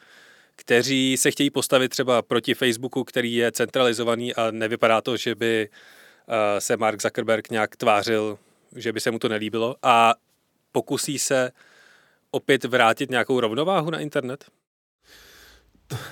kteří 0.62 1.16
se 1.16 1.30
chtějí 1.30 1.50
postavit 1.50 1.88
třeba 1.88 2.22
proti 2.22 2.54
Facebooku, 2.54 3.04
který 3.04 3.34
je 3.34 3.52
centralizovaný 3.52 4.34
a 4.34 4.50
nevypadá 4.50 5.00
to, 5.00 5.16
že 5.16 5.34
by 5.34 5.68
eh, 5.68 6.60
se 6.60 6.76
Mark 6.76 7.02
Zuckerberg 7.02 7.50
nějak 7.50 7.76
tvářil, 7.76 8.38
že 8.76 8.92
by 8.92 9.00
se 9.00 9.10
mu 9.10 9.18
to 9.18 9.28
nelíbilo 9.28 9.76
a 9.82 10.14
pokusí 10.72 11.18
se 11.18 11.50
opět 12.30 12.64
vrátit 12.64 13.10
nějakou 13.10 13.40
rovnováhu 13.40 13.90
na 13.90 13.98
internet? 13.98 14.44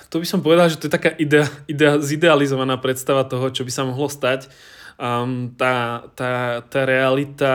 to 0.09 0.19
by 0.19 0.27
som 0.27 0.43
povedal, 0.45 0.69
že 0.69 0.77
to 0.77 0.87
je 0.87 0.93
taká 0.93 1.11
idea, 1.17 1.47
idea, 1.65 1.97
zidealizovaná 1.97 2.77
predstava 2.77 3.25
toho, 3.25 3.49
čo 3.49 3.65
by 3.65 3.71
sa 3.73 3.87
mohlo 3.87 4.05
stať. 4.05 4.51
Um, 5.01 5.57
tá, 5.57 6.05
tá, 6.13 6.61
tá 6.61 6.81
realita, 6.85 7.53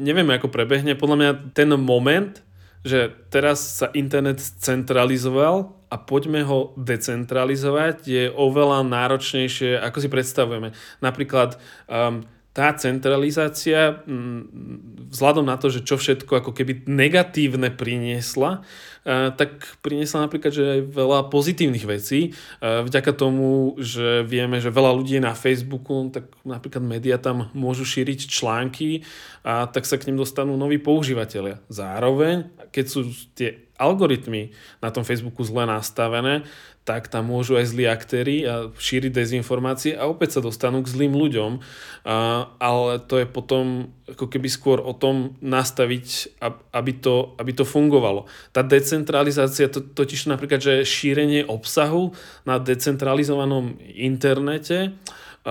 neviem 0.00 0.32
ako 0.32 0.48
prebehne, 0.48 0.96
podľa 0.96 1.16
mňa 1.20 1.30
ten 1.52 1.68
moment, 1.76 2.40
že 2.86 3.12
teraz 3.28 3.84
sa 3.84 3.92
internet 3.92 4.40
centralizoval 4.40 5.77
a 5.88 5.96
poďme 5.96 6.44
ho 6.44 6.76
decentralizovať, 6.76 7.96
je 8.04 8.24
oveľa 8.28 8.84
náročnejšie, 8.84 9.80
ako 9.80 9.98
si 10.04 10.08
predstavujeme. 10.12 10.76
Napríklad 11.00 11.56
um, 11.88 12.28
tá 12.58 12.74
centralizácia, 12.74 14.02
mm, 14.02 15.14
vzhľadom 15.14 15.46
na 15.46 15.54
to, 15.54 15.70
že 15.70 15.86
čo 15.86 15.94
všetko 15.94 16.42
ako 16.42 16.50
keby 16.50 16.90
negatívne 16.90 17.70
priniesla, 17.70 18.66
e, 19.06 19.30
tak 19.30 19.78
priniesla 19.78 20.26
napríklad, 20.26 20.50
že 20.50 20.64
aj 20.66 20.80
veľa 20.90 21.18
pozitívnych 21.30 21.86
vecí. 21.86 22.34
E, 22.34 22.82
vďaka 22.82 23.14
tomu, 23.14 23.78
že 23.78 24.26
vieme, 24.26 24.58
že 24.58 24.74
veľa 24.74 24.90
ľudí 24.90 25.22
je 25.22 25.22
na 25.22 25.38
Facebooku, 25.38 26.10
tak 26.10 26.34
napríklad 26.42 26.82
médiá 26.82 27.14
tam 27.22 27.46
môžu 27.54 27.86
šíriť 27.86 28.26
články 28.26 29.06
a 29.46 29.70
tak 29.70 29.86
sa 29.86 29.94
k 29.94 30.10
ním 30.10 30.18
dostanú 30.18 30.58
noví 30.58 30.82
používateľia. 30.82 31.62
Zároveň, 31.70 32.50
keď 32.74 32.84
sú 32.90 33.06
tie 33.38 33.67
algoritmy 33.78 34.50
na 34.82 34.90
tom 34.90 35.06
Facebooku 35.06 35.46
zle 35.46 35.64
nastavené, 35.64 36.42
tak 36.82 37.12
tam 37.12 37.28
môžu 37.28 37.60
aj 37.60 37.68
zlí 37.68 37.84
aktéry 37.84 38.48
a 38.48 38.72
šíriť 38.72 39.12
dezinformácie 39.12 39.92
a 39.92 40.08
opäť 40.08 40.40
sa 40.40 40.40
dostanú 40.40 40.80
k 40.80 40.88
zlým 40.88 41.12
ľuďom. 41.12 41.60
A, 42.08 42.48
ale 42.56 42.96
to 43.04 43.20
je 43.20 43.28
potom 43.28 43.92
ako 44.08 44.24
keby 44.24 44.48
skôr 44.48 44.80
o 44.80 44.96
tom 44.96 45.36
nastaviť, 45.44 46.40
aby 46.72 46.92
to, 46.96 47.36
aby 47.36 47.52
to 47.52 47.68
fungovalo. 47.68 48.24
Tá 48.56 48.64
decentralizácia, 48.64 49.68
to, 49.68 49.84
totiž 49.84 50.32
napríklad, 50.32 50.64
že 50.64 50.88
šírenie 50.88 51.44
obsahu 51.44 52.16
na 52.48 52.56
decentralizovanom 52.56 53.76
internete, 53.92 54.96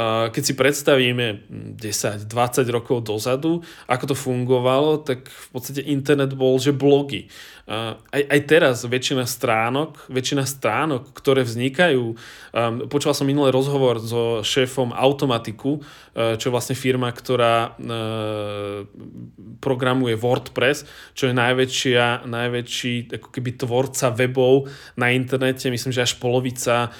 keď 0.05 0.43
si 0.45 0.53
predstavíme 0.53 1.49
10-20 1.81 2.29
rokov 2.69 3.01
dozadu, 3.01 3.65
ako 3.89 4.13
to 4.13 4.15
fungovalo, 4.15 5.01
tak 5.01 5.25
v 5.25 5.47
podstate 5.49 5.81
internet 5.89 6.37
bol, 6.37 6.61
že 6.61 6.69
blogy. 6.69 7.25
Aj, 7.67 8.23
aj 8.23 8.41
teraz 8.47 8.85
väčšina 8.87 9.27
stránok, 9.27 10.07
väčšina 10.07 10.47
stránok, 10.47 11.11
ktoré 11.11 11.43
vznikajú, 11.43 12.15
počúval 12.87 13.15
som 13.17 13.27
minulý 13.27 13.51
rozhovor 13.51 13.99
so 13.99 14.39
šéfom 14.45 14.95
Automatiku, 14.95 15.83
čo 16.13 16.45
je 16.47 16.53
vlastne 16.53 16.79
firma, 16.79 17.11
ktorá 17.11 17.75
programuje 19.59 20.15
WordPress, 20.15 20.87
čo 21.11 21.27
je 21.27 21.35
najväčšia, 21.35 22.23
najväčší 22.29 23.17
ako 23.19 23.27
keby 23.33 23.49
tvorca 23.59 24.15
webov 24.15 24.71
na 24.95 25.11
internete, 25.11 25.67
myslím, 25.67 25.91
že 25.91 26.05
až 26.07 26.15
polovica 26.21 26.93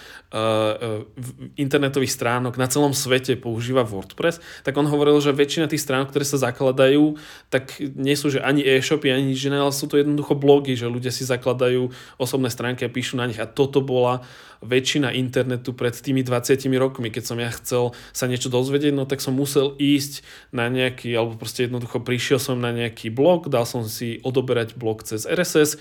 internetových 1.55 2.11
stránok 2.11 2.59
na 2.59 2.67
celom 2.67 2.86
celom 2.87 2.95
svete 2.95 3.35
používa 3.35 3.83
WordPress, 3.83 4.39
tak 4.63 4.79
on 4.79 4.87
hovoril, 4.87 5.19
že 5.19 5.35
väčšina 5.35 5.67
tých 5.67 5.83
strán, 5.83 6.07
ktoré 6.07 6.23
sa 6.23 6.39
zakladajú, 6.39 7.19
tak 7.51 7.75
nie 7.79 8.15
sú 8.15 8.31
že 8.31 8.39
ani 8.39 8.63
e-shopy, 8.63 9.11
ani 9.11 9.35
nič 9.35 9.51
iné, 9.51 9.59
ale 9.59 9.75
sú 9.75 9.91
to 9.91 9.99
jednoducho 9.99 10.39
blogy, 10.39 10.79
že 10.79 10.87
ľudia 10.87 11.11
si 11.11 11.27
zakladajú 11.27 11.91
osobné 12.15 12.47
stránky 12.47 12.87
a 12.87 12.93
píšu 12.93 13.19
na 13.19 13.27
nich. 13.27 13.39
A 13.43 13.49
toto 13.49 13.83
bola 13.83 14.23
väčšina 14.61 15.13
internetu 15.13 15.73
pred 15.73 15.93
tými 15.93 16.21
20 16.25 16.57
rokmi. 16.77 17.13
Keď 17.13 17.23
som 17.23 17.37
ja 17.37 17.49
chcel 17.53 17.93
sa 18.13 18.25
niečo 18.25 18.49
dozvedieť, 18.49 18.93
no 18.93 19.09
tak 19.09 19.21
som 19.21 19.37
musel 19.37 19.77
ísť 19.77 20.25
na 20.53 20.71
nejaký, 20.71 21.13
alebo 21.13 21.37
proste 21.37 21.65
jednoducho 21.67 22.01
prišiel 22.01 22.39
som 22.41 22.57
na 22.57 22.73
nejaký 22.73 23.13
blog, 23.13 23.49
dal 23.51 23.67
som 23.67 23.85
si 23.85 24.21
odoberať 24.21 24.77
blog 24.77 25.05
cez 25.05 25.27
RSS, 25.27 25.77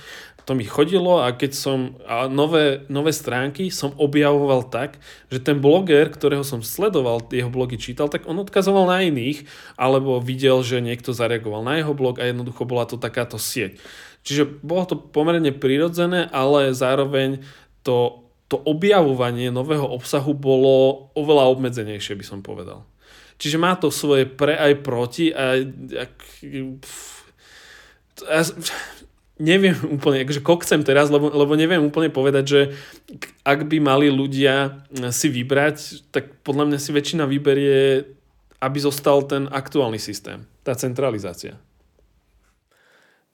to 0.46 0.54
mi 0.54 0.62
chodilo 0.62 1.26
a 1.26 1.34
keď 1.34 1.58
som 1.58 1.98
a 2.06 2.30
nové, 2.30 2.86
nové 2.86 3.10
stránky 3.10 3.66
som 3.74 3.90
objavoval 3.98 4.70
tak, 4.70 5.02
že 5.26 5.42
ten 5.42 5.58
bloger, 5.58 6.06
ktorého 6.06 6.46
som 6.46 6.62
sledoval, 6.62 7.26
jeho 7.34 7.50
blogy 7.50 7.82
čítal, 7.82 8.06
tak 8.06 8.30
on 8.30 8.38
odkazoval 8.38 8.86
na 8.86 9.02
iných, 9.02 9.42
alebo 9.74 10.22
videl, 10.22 10.62
že 10.62 10.78
niekto 10.78 11.10
zareagoval 11.10 11.66
na 11.66 11.82
jeho 11.82 11.98
blog 11.98 12.22
a 12.22 12.30
jednoducho 12.30 12.62
bola 12.62 12.86
to 12.86 12.94
takáto 12.94 13.42
sieť. 13.42 13.82
Čiže 14.22 14.62
bolo 14.62 14.86
to 14.86 14.94
pomerne 14.94 15.50
prirodzené, 15.50 16.30
ale 16.30 16.70
zároveň 16.70 17.42
to 17.82 18.25
to 18.46 18.56
objavovanie 18.62 19.50
nového 19.50 19.87
obsahu 19.87 20.30
bolo 20.35 21.09
oveľa 21.18 21.50
obmedzenejšie, 21.50 22.14
by 22.14 22.24
som 22.26 22.40
povedal. 22.46 22.87
Čiže 23.37 23.61
má 23.61 23.76
to 23.76 23.92
svoje 23.92 24.24
pre 24.24 24.56
aj 24.56 24.72
proti 24.80 25.35
a 25.35 25.61
pff, 25.61 27.16
ja, 28.24 28.42
neviem 29.37 29.76
úplne, 29.96 30.24
akože 30.24 30.40
kokcem 30.40 30.80
teraz, 30.82 31.12
lebo, 31.12 31.28
lebo 31.28 31.52
neviem 31.56 31.85
úplne 31.85 32.09
povedať, 32.09 32.44
že 32.44 32.61
ak 33.44 33.68
by 33.68 33.78
mali 33.80 34.09
ľudia 34.09 34.87
si 35.12 35.28
vybrať, 35.28 36.09
tak 36.12 36.40
podľa 36.40 36.72
mňa 36.72 36.78
si 36.80 36.90
väčšina 36.92 37.24
vyberie, 37.28 38.09
aby 38.61 38.78
zostal 38.80 39.24
ten 39.28 39.50
aktuálny 39.52 40.00
systém, 40.00 40.48
tá 40.64 40.72
centralizácia. 40.72 41.61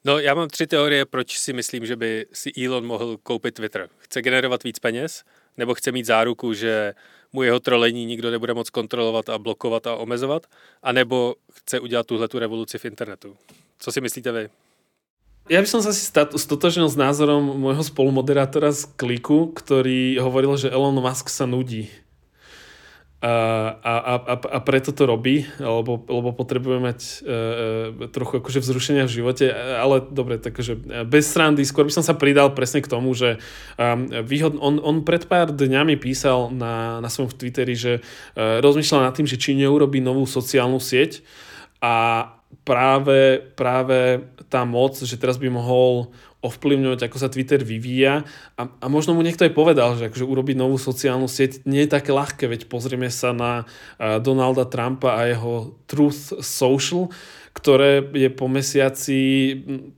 No, 0.04 0.18
já 0.18 0.34
mám 0.34 0.48
tři 0.48 0.66
teorie, 0.66 1.04
proč 1.04 1.38
si 1.38 1.52
myslím, 1.52 1.86
že 1.86 1.96
by 1.96 2.26
si 2.32 2.50
Elon 2.64 2.86
mohl 2.86 3.16
koupit 3.22 3.54
Twitter. 3.54 3.88
Chce 3.98 4.22
generovat 4.22 4.64
víc 4.64 4.78
peněz, 4.78 5.24
nebo 5.56 5.74
chce 5.74 5.92
mít 5.92 6.06
záruku, 6.06 6.54
že 6.54 6.94
mu 7.32 7.42
jeho 7.42 7.60
trolení 7.60 8.04
nikdo 8.04 8.30
nebude 8.30 8.54
moc 8.54 8.70
kontrolovat 8.70 9.28
a 9.28 9.38
blokovat 9.38 9.86
a 9.86 9.96
omezovat, 9.96 10.46
anebo 10.82 11.34
chce 11.52 11.80
udělat 11.80 12.06
tuhle 12.06 12.28
tu 12.28 12.38
revoluci 12.38 12.78
v 12.78 12.84
internetu. 12.84 13.36
Co 13.78 13.92
si 13.92 14.00
myslíte 14.00 14.32
vy? 14.32 14.48
Ja 15.50 15.58
by 15.58 15.66
som 15.66 15.82
sa 15.82 15.90
asi 15.90 16.06
stotožnil 16.38 16.86
s 16.86 16.94
názorom 16.94 17.58
môjho 17.58 17.82
spolumoderátora 17.82 18.70
z 18.70 18.86
Kliku, 18.94 19.50
ktorý 19.50 20.22
hovoril, 20.22 20.54
že 20.54 20.70
Elon 20.70 20.94
Musk 20.94 21.26
sa 21.26 21.50
nudí 21.50 21.90
a, 23.22 23.78
a, 23.78 24.14
a, 24.18 24.34
a 24.34 24.58
preto 24.66 24.90
to 24.90 25.06
robí, 25.06 25.46
lebo, 25.62 26.02
lebo 26.10 26.34
potrebuje 26.34 26.78
mať 26.82 27.00
e, 27.00 27.10
e, 28.02 28.10
trochu 28.10 28.42
akože 28.42 28.58
vzrušenia 28.58 29.06
v 29.06 29.14
živote, 29.14 29.46
ale 29.54 30.02
dobre, 30.02 30.42
takže 30.42 30.74
bez 31.06 31.30
srandy, 31.30 31.62
skôr 31.62 31.86
by 31.86 31.94
som 31.94 32.02
sa 32.02 32.18
pridal 32.18 32.50
presne 32.50 32.82
k 32.82 32.90
tomu, 32.90 33.14
že 33.14 33.38
um, 33.78 34.10
výhod, 34.26 34.58
on, 34.58 34.82
on 34.82 35.06
pred 35.06 35.30
pár 35.30 35.54
dňami 35.54 36.02
písal 36.02 36.50
na, 36.50 36.98
na 36.98 37.06
svojom 37.06 37.30
Twitteri, 37.30 37.78
že 37.78 38.02
uh, 38.02 38.58
rozmýšľal 38.58 39.06
nad 39.06 39.14
tým, 39.14 39.30
že 39.30 39.38
či 39.38 39.54
neurobí 39.54 40.02
novú 40.02 40.26
sociálnu 40.26 40.82
sieť 40.82 41.22
a 41.78 42.26
práve, 42.66 43.38
práve 43.54 44.26
tá 44.50 44.66
moc, 44.66 44.98
že 44.98 45.14
teraz 45.14 45.38
by 45.38 45.46
mohol 45.46 46.10
ovplyvňovať, 46.42 47.06
ako 47.06 47.16
sa 47.16 47.30
Twitter 47.30 47.62
vyvíja. 47.62 48.26
A, 48.58 48.62
a 48.66 48.86
možno 48.90 49.14
mu 49.14 49.22
niekto 49.22 49.46
aj 49.46 49.54
povedal, 49.54 49.94
že 49.94 50.10
akože 50.10 50.26
urobiť 50.26 50.58
novú 50.58 50.74
sociálnu 50.74 51.30
sieť 51.30 51.62
nie 51.64 51.86
je 51.86 51.94
také 51.94 52.10
ľahké, 52.10 52.50
veď 52.50 52.66
pozrieme 52.66 53.08
sa 53.08 53.30
na 53.30 53.62
uh, 53.62 54.18
Donalda 54.18 54.66
Trumpa 54.66 55.22
a 55.22 55.30
jeho 55.30 55.78
Truth 55.86 56.42
Social, 56.42 57.08
ktoré 57.52 58.00
je 58.16 58.32
po 58.32 58.48
mesiaci, 58.48 59.20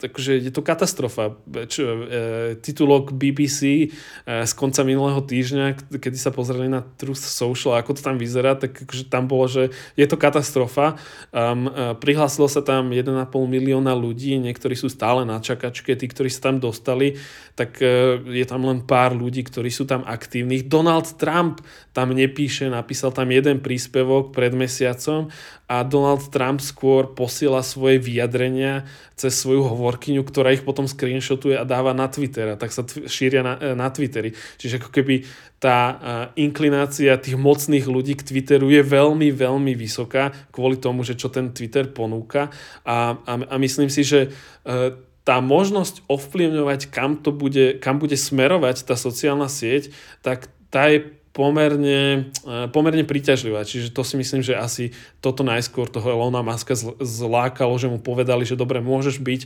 takže 0.02 0.42
je 0.42 0.50
to 0.50 0.58
katastrofa. 0.66 1.38
E, 1.46 2.58
titulok 2.58 3.14
BBC 3.14 3.86
e, 3.86 3.88
z 4.26 4.52
konca 4.58 4.82
minulého 4.82 5.22
týždňa, 5.22 5.94
kedy 5.94 6.18
sa 6.18 6.34
pozreli 6.34 6.66
na 6.66 6.82
Truth 6.82 7.22
Social, 7.22 7.78
ako 7.78 7.94
to 7.94 8.02
tam 8.02 8.18
vyzerá, 8.18 8.58
tak 8.58 8.74
akože 8.82 9.06
tam 9.06 9.30
bolo, 9.30 9.46
že 9.46 9.70
je 9.94 10.06
to 10.10 10.18
katastrofa. 10.18 10.98
Um, 11.30 11.70
prihlásilo 12.02 12.50
sa 12.50 12.58
tam 12.58 12.90
1,5 12.90 13.30
milióna 13.30 13.94
ľudí, 13.94 14.34
niektorí 14.42 14.74
sú 14.74 14.90
stále 14.90 15.22
na 15.22 15.38
čakačke, 15.38 15.94
tí, 15.94 16.10
ktorí 16.10 16.28
sa 16.34 16.50
tam 16.50 16.58
dostali, 16.58 17.22
tak 17.54 17.78
je 18.26 18.46
tam 18.50 18.66
len 18.66 18.82
pár 18.82 19.14
ľudí, 19.14 19.46
ktorí 19.46 19.70
sú 19.70 19.86
tam 19.86 20.02
aktívnych. 20.02 20.66
Donald 20.66 21.06
Trump 21.22 21.62
tam 21.94 22.10
nepíše, 22.10 22.66
napísal 22.66 23.14
tam 23.14 23.30
jeden 23.30 23.62
príspevok 23.62 24.34
pred 24.34 24.50
mesiacom 24.50 25.30
a 25.70 25.86
Donald 25.86 26.28
Trump 26.28 26.58
skôr 26.58 27.14
posiela 27.44 27.60
svoje 27.60 28.00
vyjadrenia 28.00 28.88
cez 29.20 29.36
svoju 29.36 29.68
hovorkyňu, 29.68 30.24
ktorá 30.24 30.56
ich 30.56 30.64
potom 30.64 30.88
screenshotuje 30.88 31.60
a 31.60 31.68
dáva 31.68 31.92
na 31.92 32.08
Twitter 32.08 32.56
a 32.56 32.56
tak 32.56 32.72
sa 32.72 32.88
t- 32.88 33.04
šíria 33.04 33.44
na, 33.44 33.60
e, 33.60 33.76
na 33.76 33.92
Twitteri. 33.92 34.32
Čiže 34.56 34.80
ako 34.80 34.88
keby 34.88 35.28
tá 35.60 35.78
uh, 35.80 35.96
inklinácia 36.36 37.16
tých 37.16 37.36
mocných 37.40 37.88
ľudí 37.88 38.16
k 38.16 38.26
Twitteru 38.26 38.68
je 38.68 38.84
veľmi, 38.84 39.32
veľmi 39.32 39.72
vysoká 39.76 40.32
kvôli 40.52 40.76
tomu, 40.76 41.04
že 41.04 41.16
čo 41.16 41.32
ten 41.32 41.52
Twitter 41.52 41.88
ponúka 41.88 42.52
a, 42.84 43.16
a, 43.16 43.32
a 43.48 43.54
myslím 43.60 43.88
si, 43.88 44.04
že 44.04 44.28
uh, 44.28 44.96
tá 45.24 45.40
možnosť 45.40 46.04
ovplyvňovať, 46.08 46.92
kam, 46.92 47.20
to 47.20 47.32
bude, 47.32 47.80
kam 47.80 47.96
bude 47.96 48.16
smerovať 48.16 48.88
tá 48.88 48.96
sociálna 48.96 49.48
sieť, 49.48 49.92
tak 50.20 50.52
tá 50.68 50.92
je 50.92 51.16
pomerne, 51.34 52.30
eh, 52.30 52.66
pomerne 52.70 53.02
príťažlivá. 53.02 53.66
Čiže 53.66 53.90
to 53.90 54.06
si 54.06 54.14
myslím, 54.14 54.40
že 54.40 54.54
asi 54.54 54.94
toto 55.18 55.42
najskôr 55.42 55.90
toho 55.90 56.14
Elona 56.14 56.46
Muska 56.46 56.78
zlákalo, 57.02 57.74
že 57.76 57.90
mu 57.90 57.98
povedali, 57.98 58.46
že 58.46 58.54
dobre, 58.54 58.78
môžeš 58.78 59.18
byť 59.18 59.42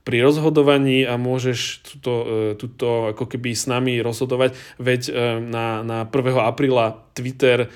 pri 0.00 0.24
rozhodovaní 0.24 1.04
a 1.04 1.20
môžeš 1.20 1.84
tuto, 1.84 2.14
e, 2.24 2.34
tuto 2.56 3.12
ako 3.12 3.28
keby 3.28 3.52
s 3.52 3.68
nami 3.68 4.00
rozhodovať. 4.00 4.56
Veď 4.80 5.02
e, 5.06 5.12
na, 5.44 5.84
na 5.84 5.98
1. 6.08 6.40
apríla 6.40 7.04
Twitter 7.12 7.66
e, 7.66 7.68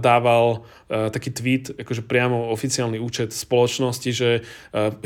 dával 0.00 0.66
taký 0.90 1.30
tweet, 1.30 1.70
akože 1.86 2.02
priamo 2.02 2.50
oficiálny 2.50 2.98
účet 2.98 3.30
spoločnosti, 3.30 4.10
že 4.10 4.42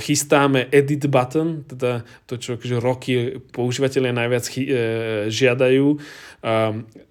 chystáme 0.01 0.73
edit 0.73 1.05
button, 1.13 1.61
teda 1.69 2.09
to, 2.25 2.41
čo 2.41 2.57
akože 2.57 2.81
roky 2.81 3.37
používateľia 3.53 4.17
najviac 4.17 4.49
žiadajú, 5.29 5.87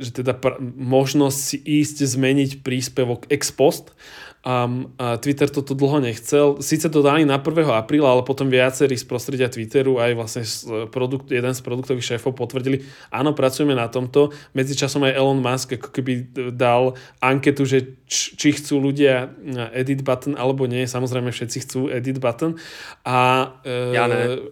že 0.01 0.09
teda 0.09 0.33
možnosť 0.73 1.37
si 1.37 1.57
ísť 1.61 2.01
zmeniť 2.01 2.65
príspevok 2.65 3.29
ex 3.29 3.53
post 3.53 3.93
Um, 4.43 4.91
a 4.99 5.15
Twitter 5.15 5.47
toto 5.47 5.71
dlho 5.71 6.03
nechcel. 6.03 6.59
Sice 6.59 6.91
to 6.91 6.99
dali 6.99 7.23
na 7.23 7.39
1. 7.39 7.63
apríla, 7.63 8.11
ale 8.11 8.27
potom 8.27 8.51
viacerí 8.51 8.99
z 8.99 9.07
prostredia 9.07 9.47
Twitteru 9.47 10.03
aj 10.03 10.11
vlastne 10.19 10.43
produkt, 10.91 11.31
jeden 11.31 11.55
z 11.55 11.63
produktových 11.63 12.19
šéfov 12.19 12.35
potvrdili, 12.35 12.83
áno, 13.07 13.31
pracujeme 13.31 13.71
na 13.71 13.87
tomto. 13.87 14.35
Medzičasom 14.51 15.07
aj 15.07 15.15
Elon 15.15 15.39
Musk 15.39 15.79
ako 15.79 15.95
keby 15.95 16.11
dal 16.51 16.99
anketu, 17.23 17.63
že 17.63 17.95
č, 18.03 18.35
či 18.35 18.51
chcú 18.51 18.83
ľudia 18.83 19.31
edit 19.71 20.03
button 20.03 20.35
alebo 20.35 20.67
nie. 20.67 20.91
Samozrejme 20.91 21.31
všetci 21.31 21.57
chcú 21.63 21.79
edit 21.87 22.19
button. 22.19 22.59
A, 23.07 23.47
ja 23.95 24.11
ne. 24.11 24.43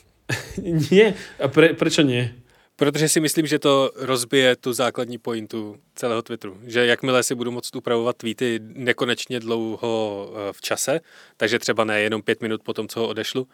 nie. 0.92 1.16
A 1.40 1.48
pre, 1.48 1.72
prečo 1.72 2.04
nie? 2.04 2.45
Protože 2.76 3.08
si 3.08 3.20
myslím, 3.20 3.46
že 3.46 3.58
to 3.58 3.92
rozbije 3.94 4.56
tu 4.56 4.72
základní 4.72 5.18
pointu 5.18 5.80
celého 5.94 6.22
Twitteru. 6.22 6.58
Že 6.64 6.86
jakmile 6.86 7.22
si 7.22 7.34
budu 7.34 7.50
moct 7.50 7.76
upravovat 7.76 8.16
tweety 8.16 8.60
nekonečně 8.62 9.40
dlouho 9.40 10.32
eh, 10.32 10.52
v 10.52 10.60
čase, 10.60 11.00
takže 11.36 11.58
třeba 11.58 11.84
ne 11.84 12.00
jenom 12.00 12.22
pět 12.22 12.42
minut 12.42 12.62
po 12.62 12.72
tom, 12.72 12.88
co 12.88 13.00
ho 13.00 13.08
odešlu, 13.08 13.48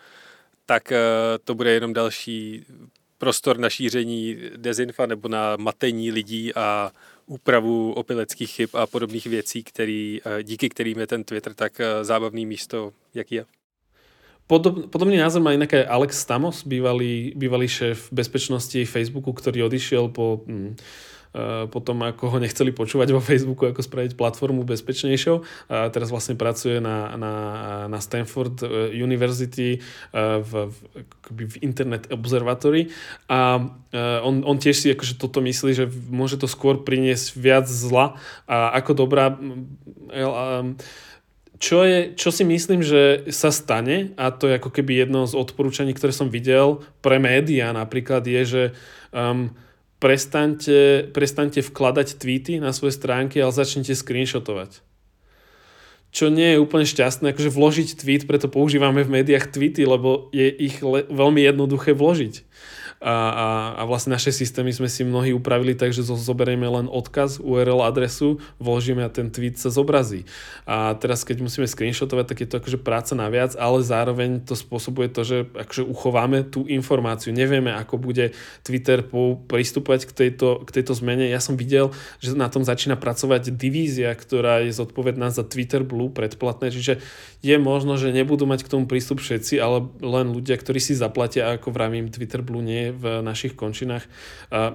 tak 0.67 0.93
eh, 0.93 0.99
to 1.45 1.55
bude 1.55 1.71
jenom 1.71 1.93
další 1.93 2.67
prostor 3.19 3.59
na 3.59 3.71
šíření 3.71 4.37
dezinfa 4.57 5.07
nebo 5.07 5.29
na 5.29 5.57
matení 5.57 6.13
lidí 6.13 6.55
a 6.55 6.93
úpravu 7.27 7.93
opileckých 7.93 8.51
chyb 8.51 8.69
a 8.73 8.87
podobných 8.87 9.27
věcí, 9.27 9.65
který, 9.65 10.21
eh, 10.25 10.43
díky 10.43 10.69
kterým 10.69 10.99
je 10.99 11.07
ten 11.07 11.25
Twitter 11.25 11.55
tak 11.55 11.81
zábavný 12.03 12.47
místo, 12.47 12.93
jaký 13.15 13.35
je. 13.35 13.45
Podob, 14.53 14.85
podobný 14.93 15.17
názor 15.17 15.41
má 15.41 15.57
inak 15.57 15.73
Alex 15.89 16.29
Stamos, 16.29 16.61
bývalý, 16.69 17.33
bývalý 17.33 17.73
šéf 17.73 18.13
bezpečnosti 18.13 18.85
Facebooku, 18.85 19.33
ktorý 19.33 19.65
odišiel 19.65 20.13
po, 20.13 20.45
hm, 20.45 20.77
po 21.73 21.81
tom, 21.81 22.05
ako 22.05 22.29
ho 22.29 22.37
nechceli 22.37 22.69
počúvať 22.69 23.17
vo 23.17 23.25
Facebooku, 23.25 23.65
ako 23.65 23.81
spraviť 23.81 24.13
platformu 24.13 24.69
bezpečnejšou. 24.69 25.37
A 25.73 25.89
teraz 25.89 26.13
vlastne 26.13 26.37
pracuje 26.37 26.85
na, 26.85 27.17
na, 27.17 27.33
na 27.89 27.99
Stanford 28.05 28.61
e, 28.61 28.93
University 28.93 29.81
e, 29.81 29.89
v, 30.45 30.69
v, 30.69 30.77
v 31.33 31.55
Internet 31.65 32.13
Observatory 32.13 32.93
a 33.33 33.57
on, 34.21 34.41
on 34.45 34.57
tiež 34.57 34.77
si 34.77 34.89
akože 34.93 35.21
toto 35.21 35.45
myslí, 35.45 35.73
že 35.73 35.85
môže 36.13 36.41
to 36.41 36.49
skôr 36.49 36.81
priniesť 36.81 37.37
viac 37.37 37.69
zla 37.69 38.17
a 38.49 38.73
ako 38.77 39.05
dobrá 39.05 39.37
čo, 41.63 41.87
je, 41.87 42.11
čo 42.19 42.35
si 42.35 42.43
myslím, 42.43 42.83
že 42.83 43.31
sa 43.31 43.55
stane, 43.55 44.11
a 44.19 44.35
to 44.35 44.51
je 44.51 44.59
ako 44.59 44.75
keby 44.75 45.07
jedno 45.07 45.31
z 45.31 45.39
odporúčaní, 45.39 45.95
ktoré 45.95 46.11
som 46.11 46.27
videl 46.27 46.83
pre 46.99 47.23
médiá 47.23 47.71
napríklad, 47.71 48.27
je, 48.27 48.43
že 48.43 48.63
um, 49.15 49.55
prestaňte, 50.03 51.15
prestaňte 51.15 51.63
vkladať 51.63 52.19
tweety 52.19 52.59
na 52.59 52.75
svoje 52.75 52.99
stránky, 52.99 53.39
ale 53.39 53.55
začnite 53.55 53.95
screenshotovať 53.95 54.83
čo 56.13 56.29
nie 56.29 56.53
je 56.53 56.61
úplne 56.61 56.85
šťastné, 56.85 57.33
akože 57.33 57.49
vložiť 57.49 57.89
tweet, 57.97 58.29
preto 58.29 58.45
používame 58.45 59.01
v 59.01 59.25
médiách 59.25 59.49
tweety, 59.49 59.89
lebo 59.89 60.29
je 60.29 60.45
ich 60.45 60.85
le- 60.85 61.09
veľmi 61.09 61.41
jednoduché 61.41 61.97
vložiť 61.97 62.45
a, 63.03 63.17
a, 63.35 63.47
a 63.77 63.83
vlastne 63.83 64.15
naše 64.15 64.31
systémy 64.31 64.71
sme 64.71 64.87
si 64.87 65.03
mnohí 65.03 65.35
upravili 65.35 65.75
tak, 65.75 65.91
že 65.91 66.07
zoberieme 66.07 66.71
len 66.71 66.87
odkaz, 66.87 67.43
URL 67.43 67.83
adresu, 67.83 68.39
vložíme 68.63 69.03
a 69.03 69.11
ten 69.11 69.27
tweet 69.27 69.59
sa 69.59 69.75
zobrazí. 69.75 70.23
A 70.71 70.95
teraz 70.95 71.27
keď 71.27 71.43
musíme 71.43 71.67
screenshotovať, 71.67 72.25
tak 72.31 72.39
je 72.39 72.49
to 72.49 72.59
akože 72.63 72.79
práca 72.79 73.19
naviac, 73.19 73.59
ale 73.59 73.83
zároveň 73.83 74.47
to 74.47 74.55
spôsobuje 74.55 75.11
to, 75.11 75.27
že 75.27 75.51
akože 75.51 75.83
uchováme 75.83 76.47
tú 76.47 76.63
informáciu. 76.71 77.35
Nevieme, 77.35 77.75
ako 77.75 77.99
bude 77.99 78.39
Twitter 78.63 79.03
pristupovať 79.51 80.07
k 80.07 80.13
tejto, 80.15 80.63
k 80.63 80.71
tejto 80.71 80.95
zmene. 80.95 81.27
Ja 81.27 81.43
som 81.43 81.59
videl, 81.59 81.91
že 82.23 82.39
na 82.39 82.47
tom 82.47 82.63
začína 82.63 82.95
pracovať 82.95 83.51
divízia, 83.51 84.15
ktorá 84.15 84.63
je 84.63 84.71
zodpovedná 84.71 85.35
za 85.35 85.43
Twitter 85.43 85.83
Blue 85.83 86.15
predplatné, 86.15 86.71
čiže 86.71 87.03
je 87.43 87.57
možno, 87.59 87.99
že 87.99 88.15
nebudú 88.15 88.47
mať 88.47 88.63
k 88.63 88.71
tomu 88.71 88.87
prístup 88.87 89.19
všetci, 89.19 89.59
ale 89.59 89.91
len 89.99 90.31
ľudia, 90.31 90.55
ktorí 90.55 90.79
si 90.79 90.95
zaplatia, 90.95 91.59
ako 91.59 91.75
vravím, 91.75 92.07
Twitter 92.07 92.39
Blue 92.39 92.63
nie 92.63 92.81
je 92.89 92.92
v 92.93 93.25
našich 93.25 93.57
končinách 93.57 94.05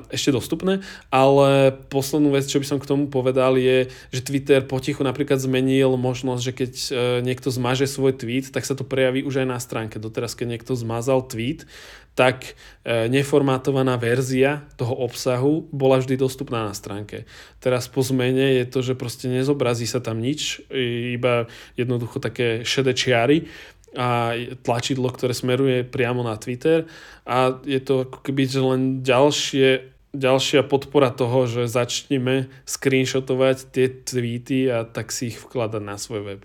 ešte 0.09 0.33
dostupné, 0.33 0.81
ale 1.13 1.71
poslednú 1.93 2.33
vec, 2.33 2.49
čo 2.49 2.57
by 2.57 2.65
som 2.65 2.79
k 2.81 2.89
tomu 2.89 3.07
povedal 3.07 3.55
je, 3.61 3.87
že 4.09 4.25
Twitter 4.25 4.65
potichu 4.65 5.05
napríklad 5.05 5.37
zmenil 5.37 5.95
možnosť, 5.95 6.41
že 6.41 6.53
keď 6.53 6.73
e, 6.73 6.91
niekto 7.23 7.53
zmaže 7.53 7.85
svoj 7.85 8.17
tweet, 8.17 8.49
tak 8.49 8.65
sa 8.65 8.73
to 8.73 8.83
prejaví 8.83 9.21
už 9.23 9.45
aj 9.45 9.47
na 9.47 9.59
stránke. 9.61 10.01
Doteraz, 10.01 10.33
keď 10.33 10.57
niekto 10.57 10.73
zmazal 10.73 11.23
tweet, 11.23 11.69
tak 12.17 12.57
e, 12.81 13.05
neformátovaná 13.13 13.93
verzia 14.01 14.65
toho 14.73 14.97
obsahu 15.05 15.69
bola 15.69 16.01
vždy 16.01 16.17
dostupná 16.17 16.65
na 16.65 16.73
stránke. 16.73 17.29
Teraz 17.61 17.85
po 17.85 18.01
zmene 18.01 18.57
je 18.57 18.65
to, 18.65 18.81
že 18.81 18.97
proste 18.97 19.29
nezobrazí 19.29 19.85
sa 19.85 20.01
tam 20.01 20.17
nič, 20.17 20.65
iba 21.13 21.45
jednoducho 21.77 22.17
také 22.17 22.65
šedé 22.65 22.97
čiary 22.97 23.45
a 23.95 24.35
tlačidlo, 24.61 25.07
ktoré 25.09 25.31
smeruje 25.31 25.87
priamo 25.87 26.25
na 26.25 26.35
Twitter 26.35 26.83
a 27.23 27.55
je 27.63 27.79
to 27.79 28.03
ako 28.03 28.19
keby 28.19 28.43
len 28.59 28.81
ďalšie, 28.99 29.87
ďalšia 30.11 30.67
podpora 30.67 31.09
toho, 31.13 31.47
že 31.47 31.71
začneme 31.71 32.51
screenshotovať 32.67 33.57
tie 33.71 33.87
tweety 33.87 34.67
a 34.67 34.83
tak 34.83 35.15
si 35.15 35.31
ich 35.31 35.39
vkladať 35.39 35.83
na 35.83 35.95
svoj 35.95 36.21
web. 36.27 36.41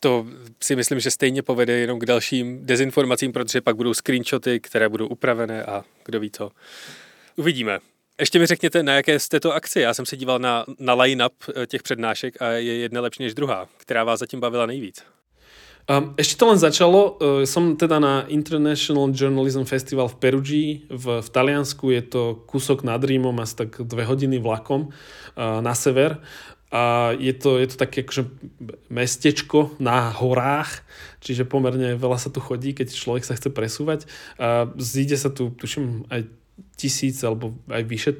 To 0.00 0.26
si 0.60 0.76
myslím, 0.76 1.00
že 1.00 1.10
stejně 1.10 1.42
povede 1.42 1.72
jenom 1.72 1.98
k 1.98 2.06
dalším 2.06 2.66
dezinformacím, 2.66 3.32
protože 3.32 3.60
pak 3.60 3.76
budou 3.76 3.94
screenshoty, 3.94 4.60
které 4.60 4.88
budou 4.88 5.06
upravené 5.06 5.64
a 5.64 5.84
kdo 6.04 6.20
ví 6.20 6.30
co. 6.30 6.50
Uvidíme. 7.36 7.78
Ještě 8.20 8.38
mi 8.38 8.46
řekněte, 8.46 8.82
na 8.82 8.94
jaké 8.94 9.18
jste 9.18 9.40
to 9.40 9.52
akci. 9.52 9.80
Já 9.80 9.94
jsem 9.94 10.06
se 10.06 10.16
díval 10.16 10.38
na, 10.38 10.64
na 10.78 10.94
line-up 10.94 11.32
eh, 11.54 11.66
těch 11.66 11.82
přednášek 11.82 12.42
a 12.42 12.48
je 12.50 12.76
jedna 12.76 13.00
lepší 13.00 13.22
než 13.22 13.34
druhá. 13.34 13.68
Která 13.76 14.04
vás 14.04 14.20
zatím 14.20 14.40
bavila 14.40 14.66
nejvíc? 14.66 15.04
Um, 15.90 16.14
ešte 16.14 16.38
to 16.38 16.46
len 16.46 16.54
začalo. 16.54 17.18
Uh, 17.18 17.42
som 17.42 17.74
teda 17.74 17.98
na 17.98 18.22
International 18.30 19.10
Journalism 19.10 19.66
Festival 19.66 20.06
v 20.06 20.22
Perugi 20.22 20.66
v, 20.86 21.18
v 21.18 21.28
Taliansku. 21.34 21.90
Je 21.90 22.06
to 22.06 22.22
kúsok 22.46 22.86
nad 22.86 23.02
Rímom, 23.02 23.34
asi 23.42 23.66
tak 23.66 23.82
dve 23.82 24.06
hodiny 24.06 24.38
vlakom 24.38 24.94
uh, 24.94 25.58
na 25.58 25.74
sever. 25.74 26.22
A 26.70 27.10
je 27.18 27.34
to, 27.34 27.58
je 27.58 27.74
to 27.74 27.76
také 27.82 28.06
akože 28.06 28.30
mestečko 28.86 29.74
na 29.82 30.14
horách, 30.14 30.86
čiže 31.18 31.42
pomerne 31.42 31.98
veľa 31.98 32.22
sa 32.22 32.30
tu 32.30 32.38
chodí, 32.38 32.70
keď 32.70 32.94
človek 32.94 33.26
sa 33.26 33.34
chce 33.34 33.50
presúvať. 33.50 34.06
A 34.38 34.70
zíde 34.78 35.18
sa 35.18 35.34
tu, 35.34 35.50
tuším, 35.50 36.06
aj 36.06 36.30
tisíc 36.78 37.18
alebo 37.26 37.58
aj 37.66 37.82
vyše 37.90 38.12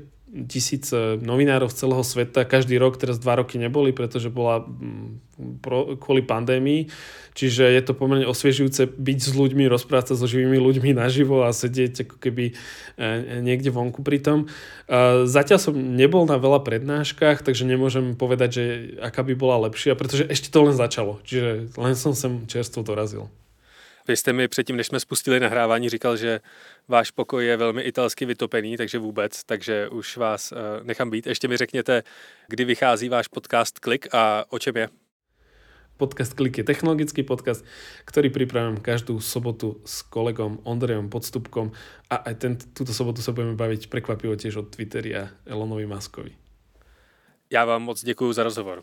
tisíc 0.47 0.95
novinárov 1.19 1.71
z 1.75 1.79
celého 1.83 2.05
sveta. 2.07 2.47
Každý 2.47 2.79
rok, 2.79 2.95
teraz 2.95 3.19
dva 3.19 3.43
roky 3.43 3.59
neboli, 3.59 3.91
pretože 3.91 4.31
bola 4.31 4.63
mm, 4.63 5.59
pro, 5.59 5.99
kvôli 5.99 6.23
pandémii. 6.23 6.87
Čiže 7.35 7.67
je 7.67 7.83
to 7.83 7.99
pomerne 7.99 8.27
osviežujúce 8.27 8.91
byť 8.95 9.19
s 9.19 9.33
ľuďmi, 9.35 9.67
rozprávať 9.67 10.15
sa 10.15 10.15
so 10.19 10.27
živými 10.31 10.59
ľuďmi 10.59 10.95
naživo 10.95 11.47
a 11.47 11.55
sedieť 11.55 12.07
ako 12.07 12.17
keby 12.23 12.45
e, 12.51 13.13
niekde 13.43 13.71
vonku 13.75 14.03
pri 14.07 14.23
tom. 14.23 14.39
Zatiaľ 15.27 15.59
som 15.59 15.75
nebol 15.75 16.27
na 16.27 16.39
veľa 16.39 16.63
prednáškach, 16.67 17.47
takže 17.47 17.67
nemôžem 17.67 18.19
povedať, 18.19 18.51
že 18.51 18.65
aká 18.99 19.23
by 19.23 19.35
bola 19.39 19.71
lepšia, 19.71 19.95
pretože 19.95 20.27
ešte 20.27 20.51
to 20.51 20.67
len 20.67 20.75
začalo. 20.75 21.23
Čiže 21.27 21.75
len 21.75 21.95
som 21.95 22.15
sem 22.15 22.47
čerstvo 22.51 22.83
dorazil. 22.83 23.31
Vy 24.09 24.17
jste 24.17 24.33
mi 24.33 24.49
předtím, 24.49 24.77
než 24.77 24.87
jsme 24.87 25.01
spustili 25.01 25.41
nahrávání, 25.41 25.89
říkal, 25.89 26.17
že 26.17 26.41
váš 26.89 27.11
pokoj 27.11 27.47
je 27.47 27.57
velmi 27.57 27.83
italsky 27.83 28.27
vytopený, 28.27 28.77
takže 28.77 28.99
vůbec, 28.99 29.45
takže 29.45 29.89
už 29.89 30.17
vás 30.17 30.53
uh, 30.53 30.59
nechám 30.83 31.11
být. 31.11 31.27
Ještě 31.27 31.49
mi 31.49 31.57
řekněte, 31.57 32.03
kdy 32.49 32.65
vychází 32.65 33.09
váš 33.09 33.29
podcast 33.29 33.79
Klik 33.79 34.15
a 34.15 34.45
o 34.49 34.59
čem 34.59 34.77
je? 34.77 34.89
Podcast 35.97 36.33
Klik 36.33 36.59
je 36.59 36.65
technologický 36.65 37.21
podcast, 37.29 37.61
ktorý 38.09 38.33
pripravím 38.33 38.81
každú 38.81 39.21
sobotu 39.21 39.85
s 39.85 40.01
kolegom 40.01 40.65
Ondrejom 40.65 41.13
Podstupkom 41.13 41.77
a 42.09 42.25
aj 42.25 42.35
ten, 42.41 42.57
túto 42.57 42.97
sobotu 42.97 43.21
sa 43.21 43.37
budeme 43.37 43.53
baviť 43.53 43.93
prekvapivo 43.93 44.33
tiež 44.33 44.65
od 44.65 44.73
Twittery 44.73 45.13
a 45.13 45.29
Elonovi 45.45 45.85
Maskovi. 45.85 46.33
Já 47.53 47.65
vám 47.65 47.83
moc 47.83 48.05
děkuji 48.05 48.33
za 48.33 48.43
rozhovor. 48.43 48.83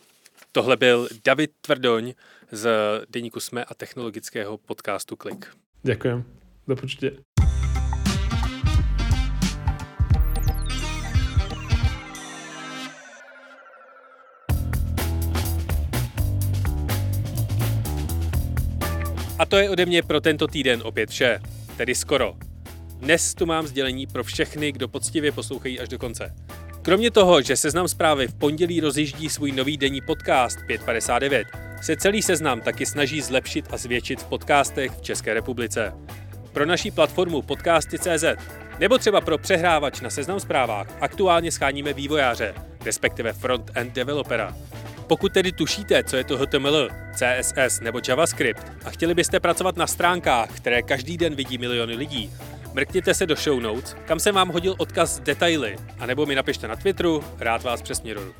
Tohle 0.58 0.78
byl 0.78 1.08
David 1.26 1.52
Tvrdoň 1.62 2.14
z 2.52 2.70
Deníku 3.10 3.40
Sme 3.40 3.64
a 3.64 3.74
technologického 3.74 4.58
podcastu 4.58 5.16
Klik. 5.16 5.46
Ďakujem. 5.86 6.26
Do 6.68 6.76
počutia. 6.76 7.12
A 19.40 19.46
to 19.46 19.58
je 19.58 19.70
ode 19.70 19.86
mě 19.86 20.04
pro 20.04 20.22
tento 20.22 20.48
týden 20.48 20.82
opět 20.84 21.10
vše, 21.10 21.40
tedy 21.78 21.96
skoro. 21.96 22.34
Dnes 22.98 23.34
tu 23.34 23.46
mám 23.46 23.68
sdělení 23.68 24.08
pro 24.08 24.24
všechny, 24.24 24.72
kdo 24.72 24.88
poctivě 24.88 25.32
poslouchají 25.32 25.80
až 25.80 25.90
do 25.90 26.00
konce. 26.00 26.34
Kromě 26.88 27.12
toho, 27.12 27.42
že 27.42 27.56
Seznam 27.56 27.88
zprávy 27.88 28.28
v 28.28 28.34
pondělí 28.34 28.82
rozjíždí 28.82 29.30
svůj 29.30 29.52
nový 29.52 29.78
denní 29.78 30.02
podcast 30.02 30.60
559, 30.68 31.48
se 31.82 31.96
celý 31.96 32.22
seznam 32.22 32.62
taky 32.62 32.86
snaží 32.86 33.22
zlepšit 33.22 33.66
a 33.70 33.78
zvětšit 33.78 34.22
v 34.22 34.26
podcastech 34.26 34.92
v 34.92 35.02
České 35.02 35.34
republice. 35.34 35.94
Pro 36.54 36.66
naší 36.66 36.92
platformu 36.92 37.42
Podcasty.cz 37.42 38.24
nebo 38.80 38.98
třeba 38.98 39.22
pro 39.22 39.38
přehrávač 39.38 40.02
na 40.02 40.10
Seznam 40.10 40.40
zprávách 40.40 40.88
aktuálně 41.02 41.52
scháníme 41.52 41.94
vývojáře, 41.94 42.54
respektive 42.86 43.34
front-end 43.34 43.94
developera. 43.94 44.56
Pokud 45.08 45.34
tedy 45.34 45.52
tušíte, 45.52 46.04
co 46.04 46.18
je 46.18 46.24
to 46.24 46.38
HTML, 46.38 46.90
CSS 47.16 47.80
nebo 47.80 48.00
JavaScript 48.08 48.72
a 48.86 48.90
chtěli 48.90 49.14
byste 49.14 49.40
pracovat 49.40 49.78
na 49.78 49.88
stránkách, 49.88 50.50
které 50.52 50.82
každý 50.82 51.18
den 51.18 51.36
vidí 51.36 51.58
miliony 51.58 51.96
lidí, 51.96 52.32
mrkněte 52.78 53.14
se 53.14 53.26
do 53.26 53.36
show 53.36 53.60
notes, 53.60 53.96
kam 54.06 54.20
jsem 54.20 54.36
vám 54.36 54.50
hodil 54.50 54.76
odkaz 54.78 55.16
s 55.16 55.20
detaily, 55.20 55.76
anebo 56.00 56.26
mi 56.26 56.36
napište 56.36 56.68
na 56.68 56.76
Twitteru, 56.76 57.24
rád 57.40 57.64
vás 57.64 57.82
přesměruju. 57.82 58.36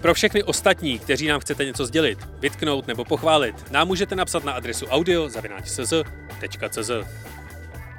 Pro 0.00 0.14
všechny 0.14 0.42
ostatní, 0.42 0.98
kteří 0.98 1.26
nám 1.26 1.40
chcete 1.40 1.64
něco 1.64 1.86
sdělit, 1.86 2.18
vytknout 2.40 2.86
nebo 2.86 3.04
pochválit, 3.04 3.70
nám 3.70 3.88
můžete 3.88 4.14
napsat 4.14 4.44
na 4.44 4.52
adresu 4.52 4.86
audio.cz. 4.86 6.90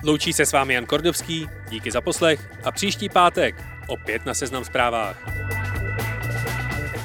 Loučí 0.03 0.33
se 0.33 0.45
s 0.45 0.51
vámi 0.51 0.73
Jan 0.73 0.85
Kordovský, 0.85 1.49
díky 1.69 1.91
za 1.91 2.01
poslech 2.01 2.51
a 2.63 2.71
příští 2.71 3.09
pátek 3.09 3.63
opět 3.87 4.25
na 4.25 4.33
Seznam 4.33 4.65
zprávách. 4.65 5.17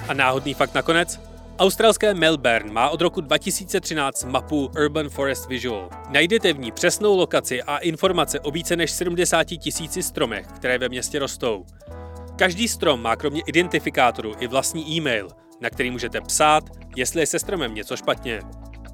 A 0.09 0.15
náhodný 0.15 0.55
fakt 0.55 0.75
nakonec? 0.75 1.32
Australské 1.62 2.14
Melbourne 2.14 2.72
má 2.72 2.88
od 2.88 3.01
roku 3.01 3.20
2013 3.20 4.25
mapu 4.25 4.70
Urban 4.81 5.09
Forest 5.09 5.48
Visual. 5.48 5.88
Najdete 6.11 6.53
v 6.53 6.59
ní 6.59 6.72
přesnou 6.72 7.16
lokaci 7.16 7.62
a 7.62 7.77
informace 7.79 8.40
o 8.40 8.51
více 8.51 8.77
než 8.77 8.90
70 8.90 9.44
tisíci 9.44 10.03
stromech, 10.03 10.46
které 10.46 10.79
ve 10.79 10.88
městě 10.88 11.18
rostou. 11.18 11.64
Každý 12.37 12.68
strom 12.68 13.03
má 13.03 13.16
kromě 13.16 13.42
identifikátoru 13.46 14.35
i 14.40 14.46
vlastní 14.46 14.96
e-mail, 14.96 15.29
na 15.61 15.70
který 15.70 15.90
můžete 15.90 16.20
psát, 16.20 16.64
jestli 16.96 17.20
je 17.20 17.27
se 17.27 17.38
stromem 17.38 17.75
něco 17.75 17.96
špatně. 17.96 18.40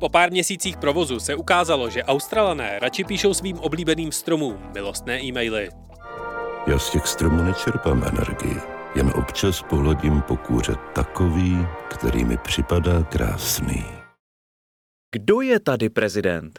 Po 0.01 0.09
pár 0.09 0.31
měsících 0.31 0.77
provozu 0.77 1.21
se 1.21 1.35
ukázalo, 1.35 1.91
že 1.91 2.05
Australané 2.05 2.79
radši 2.83 3.05
píšou 3.05 3.35
svým 3.35 3.59
oblíbeným 3.59 4.13
stromům 4.13 4.59
milostné 4.75 5.25
e-maily. 5.25 5.69
Já 6.67 6.79
z 6.79 6.91
těch 6.91 7.07
stromů 7.07 7.43
nečerpám 7.43 8.05
energii 8.05 8.78
jen 8.95 9.13
občas 9.15 9.63
pohledím 9.63 10.21
po 10.21 10.37
kůře 10.37 10.75
takový, 10.95 11.67
který 11.89 12.25
mi 12.25 12.37
připadá 12.37 13.03
krásný. 13.03 13.85
Kdo 15.15 15.41
je 15.41 15.61
tady 15.61 15.89
prezident? 15.89 16.53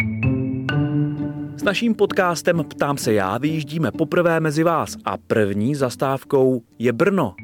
S 1.58 1.63
naším 1.63 1.96
podcastem 1.96 2.63
Ptám 2.63 2.98
se 2.98 3.13
já 3.13 3.38
vyjíždíme 3.38 3.92
poprvé 3.92 4.39
mezi 4.39 4.63
vás 4.63 4.98
a 5.06 5.18
první 5.18 5.76
zastávkou 5.76 6.62
je 6.80 6.94
Brno. 6.94 7.36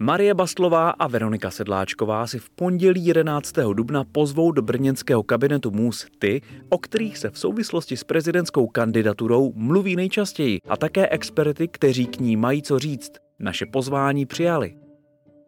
Marie 0.00 0.34
Bastlová 0.34 0.90
a 0.90 1.06
Veronika 1.06 1.50
Sedláčková 1.50 2.26
si 2.26 2.38
v 2.38 2.50
pondělí 2.50 3.06
11. 3.06 3.54
dubna 3.72 4.04
pozvou 4.04 4.52
do 4.52 4.62
brněnského 4.62 5.22
kabinetu 5.22 5.70
MUS 5.70 6.06
ty, 6.18 6.42
o 6.68 6.78
kterých 6.78 7.18
se 7.18 7.30
v 7.30 7.38
souvislosti 7.38 7.96
s 7.96 8.04
prezidentskou 8.04 8.66
kandidaturou 8.66 9.52
mluví 9.56 9.96
nejčastěji 9.96 10.58
a 10.68 10.76
také 10.76 11.08
experty, 11.08 11.68
kteří 11.68 12.06
k 12.06 12.20
ní 12.20 12.36
mají 12.36 12.62
co 12.62 12.78
říct. 12.78 13.27
Naše 13.40 13.66
pozvání 13.66 14.26
přijali. 14.26 14.74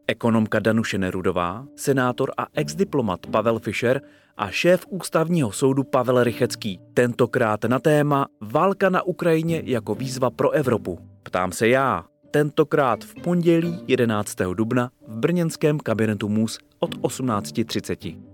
Ekonomka 0.07 0.59
Danuše 0.59 0.99
Nerudová, 0.99 1.66
senátor 1.76 2.32
a 2.36 2.47
exdiplomat 2.55 3.26
Pavel 3.26 3.59
Fischer 3.59 4.01
a 4.36 4.51
šéf 4.51 4.86
ústavního 4.88 5.53
soudu 5.53 5.84
Pavel 5.84 6.24
Rychecký. 6.24 6.80
Tentokrát 6.95 7.64
na 7.64 7.78
téma 7.78 8.26
Válka 8.41 8.88
na 8.88 9.03
Ukrajině 9.03 9.62
jako 9.64 9.95
výzva 9.95 10.30
pro 10.30 10.51
Evropu. 10.51 10.99
Ptám 11.22 11.53
se 11.53 11.68
já, 11.68 12.05
tentokrát 12.30 13.05
v 13.05 13.14
pondělí 13.14 13.84
11. 13.86 14.36
dubna 14.55 14.91
v 15.07 15.16
brněnském 15.16 15.78
kabinetu 15.78 16.28
MUS 16.28 16.59
od 16.78 16.95
18.30. 16.95 18.30